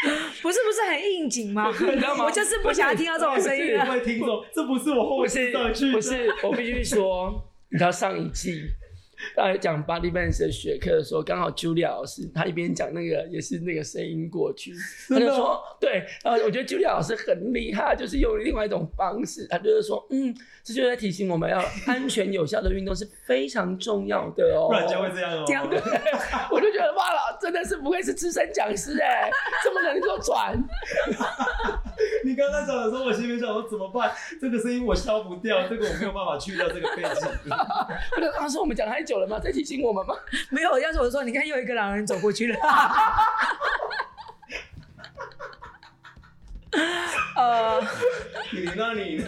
[0.42, 1.70] 不是不是很应景吗？
[1.78, 3.86] 你知道吗我就是不想要听到这种声音不啊。
[3.88, 8.62] 各位听众，这不是我后不期是上去的，不是，我必须说，你知道上一季
[9.36, 14.72] 在讲 body balance 的学课的时候，刚好 Julia 老师她一边讲那个也是那个声音过去，
[15.08, 24.68] 他就说对，然后我觉得 Julia 老师很厉害，就是用另外一种方式，他就是说，嗯，这就在提醒我们要安全有效的运动是非常重要的哦。
[24.68, 25.44] 不然将会这样哦。
[25.46, 25.78] 这样对
[26.50, 29.30] 我就觉得哇啦，真的是不愧是资深讲师哎，
[29.64, 30.56] 这么能够转。
[32.24, 34.12] 你刚刚讲的时候，我心里想说怎么办？
[34.40, 37.10] 这个声音我消不掉，这个我没有办法去掉这个背景。
[38.16, 39.40] 我就老师，我们讲太久了吗？
[39.40, 40.14] 在提醒我们吗？
[40.50, 42.56] 没有，要是我说，你看又一个老人走过去了。
[47.36, 47.80] 呃
[48.52, 49.26] 你那你呢？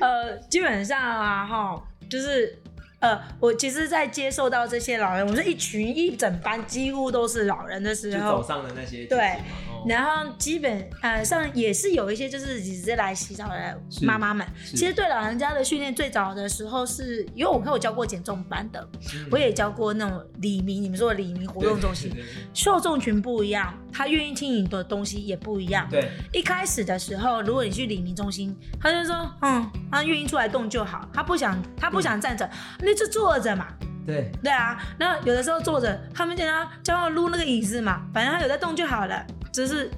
[0.00, 2.56] 呃，基本上啊，哈，就是
[3.00, 9.38] 呃，我其实，在接受到这些老人，我们是一群一整班，几乎都是老人的时就候走，上的那些对
[9.86, 19.28] 然后基本呃上也是有一些就是只是来洗澡的妈妈们，其实对老人家的训练最早的时候是，因为我看我教过减重班的，嗯。
[19.30, 22.12] 我也教过那种李明，你们说的李明活动中心
[22.52, 25.86] 受众群不一样，他愿意听你的东西也不一样。
[25.90, 32.48] 对，一开始的时候，如果你去李明中心，他就说，嗯，他愿意出来动就好，他不想他不想站着，
[32.80, 33.68] 那就坐着嘛。
[34.06, 34.30] 对。
[34.42, 39.90] 对啊，那有的时候坐着，他们叫他叫他撸那个椅子嘛，反正他有在动就好了，只是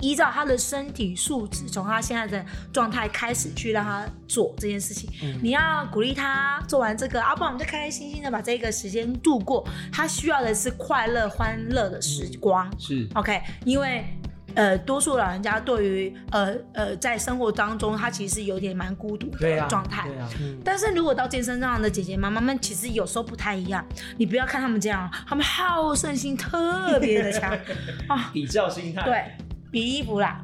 [0.00, 5.08] 依照他的身体素质，从他现在的状态开始去让他做这件事情。
[5.22, 9.66] 嗯你要鼓励他做完这个，啊，不然我们就开开心心的把这个时间度过。
[9.90, 12.70] 他需要的是快乐、欢乐的时光。
[12.78, 14.04] 是 OK，因为
[14.56, 20.08] 呃，多数老人家对于呃呃在生活当中，他其实有点蛮孤独的状态。
[20.08, 23.84] 对啊，嗯，但是如果到健身上的姐姐妈妈们，其实有时候不太一样。
[24.16, 27.52] 你不要看他们这样，他们好胜心特别的强
[28.08, 29.24] 啊，比较心态，对
[29.70, 30.40] 比衣服啦，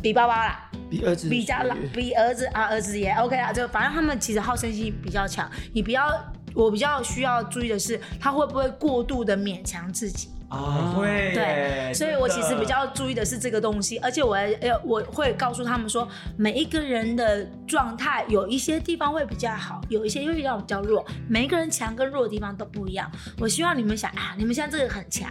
[0.00, 5.50] 比包包啦，比儿子比家啦，比儿子啊，儿子也 OK 啦，就反正他们其实好胜心比较强。
[5.72, 6.08] 你不要，
[6.54, 10.28] 我比较需要注意的是，他会不会过度的勉强自己。
[10.50, 23.08] 啊，会对，所以我其实比较注意的是这个东西，而且我还要我会告诉他们说，每一个人的状态有一些地方会比较好，有一些会让我比较弱，每一个人强跟弱的地方都不一样。
[23.38, 25.30] 我希望你们想啊，你们现在这个很强，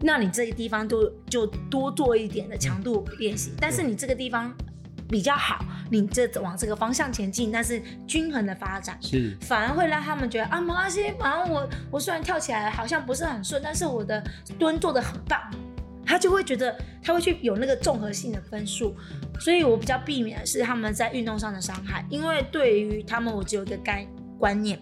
[0.00, 4.52] 那你这个地方就就多做一点的强度练习，但是你这个地方
[5.08, 8.98] 比较好，你这往这个方向前进，但是均衡的发展。
[9.00, 9.36] 是。
[9.40, 14.22] 反而会让他们觉得啊，没关系，反正我我虽然跳起来好像不是很顺，但是我的
[14.58, 15.40] 蹲做的很棒，
[16.04, 18.94] 他就会觉得他会去有那个综合性的分数，
[19.40, 24.06] 所以我比较避免的是他们在运动上的伤害，因为对于他们我只有一个概
[24.38, 24.78] 观念，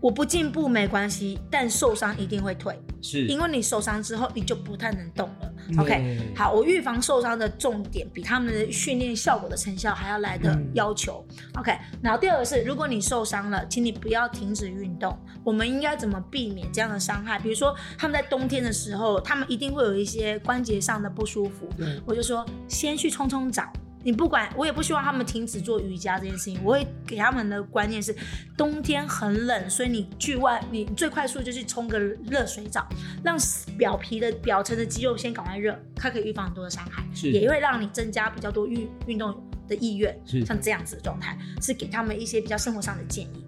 [0.00, 5.52] 我不进步没关系，但受伤一定会退，是，因为你受伤之后你就不太能动了。
[5.78, 11.26] OK，好，我预防受伤的重点比他们的训练效果的成效还要来的嗯要求。
[11.58, 15.18] OK，然后第二个是，如果你受伤了，请你不要停止运动。
[15.42, 17.38] 我们应该怎么避免这样的伤害？
[17.38, 21.68] 比如说他们在冬天的时候，他们一定会有一些关节上的不舒服，
[22.04, 23.64] 我就说先去冲冲澡。
[24.06, 26.60] 你不管，我也不希望他们停止做瑜伽这件事情。
[26.62, 28.14] 我会给他们的观念是，
[28.56, 32.88] 冬天很冷，所以你去外，你最快速就是冲个热水澡，
[33.24, 33.36] 让
[33.76, 39.34] 表皮的表层的肌肉先赶快热，它可以预防很多的伤害，是也会让你增加比较多运运动
[39.66, 40.16] 的意愿。
[40.24, 43.44] 是像这样子的状态，是给他们一些比较生活上的建议。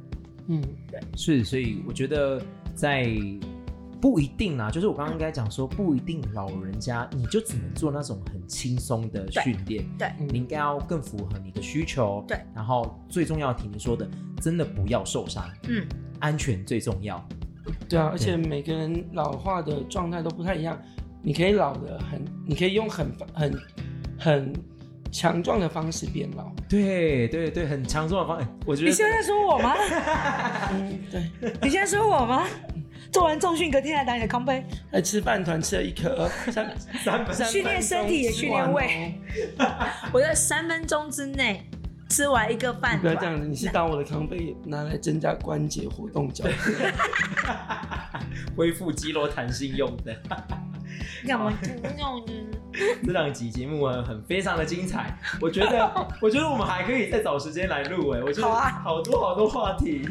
[0.49, 2.43] 嗯，对是，所以我觉得
[2.75, 3.07] 在
[4.01, 10.09] 不一定啊，就是我刚刚应该讲说，不一定老人家你就只能做那种很轻松的对训练，对。
[10.21, 14.09] 嗯你应该要更符合你的需求，对，然后最重要的婷婷说的，
[14.41, 15.87] 真的不要受伤，嗯，
[16.21, 17.23] 安全最重要，
[17.89, 20.79] 对啊，而且每个人老化的状态都不太一样，
[21.23, 23.59] 你可以老的很，你可以用很很
[24.19, 24.53] 很
[25.11, 26.53] 强壮的方式变老。
[26.69, 29.75] 对对对，很强壮的方，哎我觉得你现在说我吗？
[30.73, 32.47] 嗯，对，你现在说我吗？
[33.11, 34.65] 做完重训，隔天来打你的康杯。
[34.93, 39.15] 来吃饭团吃了一颗， 三三分三 训练身体也训练胃。
[40.13, 41.65] 我在三分钟之内
[42.09, 46.51] 吃完一个饭团，你不要这样子，你是当我的康杯拿来增加关节活动角度。
[48.57, 50.15] 恢复肌肉弹性用的。
[51.27, 51.53] 干嘛
[51.83, 52.25] 那种？
[53.05, 55.17] 这两集节目啊，很非常的精彩。
[55.41, 60.09] 我觉得，我觉得我们还可以再找时间来录哎，我觉得好啊好多好多话题。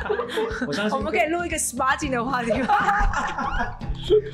[0.66, 2.66] 我相信，我们可以录一个十八禁的话题吗？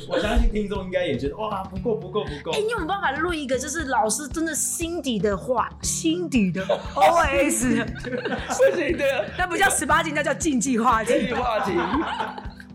[0.09, 2.61] 我相信听众应该也觉得哇，不够不够不够哎、。
[2.61, 6.65] 你有没有办法录一个，就是老师真的心底的话，心底的
[6.95, 7.85] OS？
[7.85, 11.13] 不行的，那不叫十八禁，那叫禁忌话题。
[11.13, 11.73] 这个话题，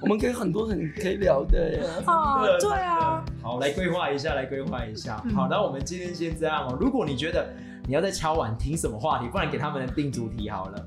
[0.02, 1.80] 我们可以很多很可以聊的耶。
[2.08, 5.22] 哦，对啊，好，来规划一下，来规划一下。
[5.26, 6.78] 嗯好，那我们今天先这样哦。
[6.80, 7.48] 如果你觉得
[7.88, 10.86] 你要在敲碗听什么话题，不然给他们定主题好了。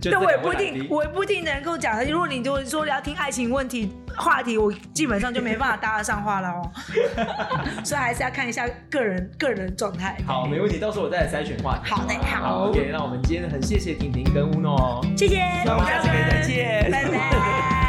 [0.00, 2.04] 就但我也不一定，我也不一定能够讲的。
[2.04, 6.70] 如果你就说要听爱情问题话题，我基本上就没办法搭得上话了哦。
[7.84, 10.18] 所以还是要看一下个人个人状态。
[10.26, 11.90] 好，没问题，到时候我再来筛选话题。
[11.90, 15.06] 好的好好，OK，那我们今天很谢谢婷婷跟乌诺哦。
[15.16, 17.81] 谢谢，那我们下次再见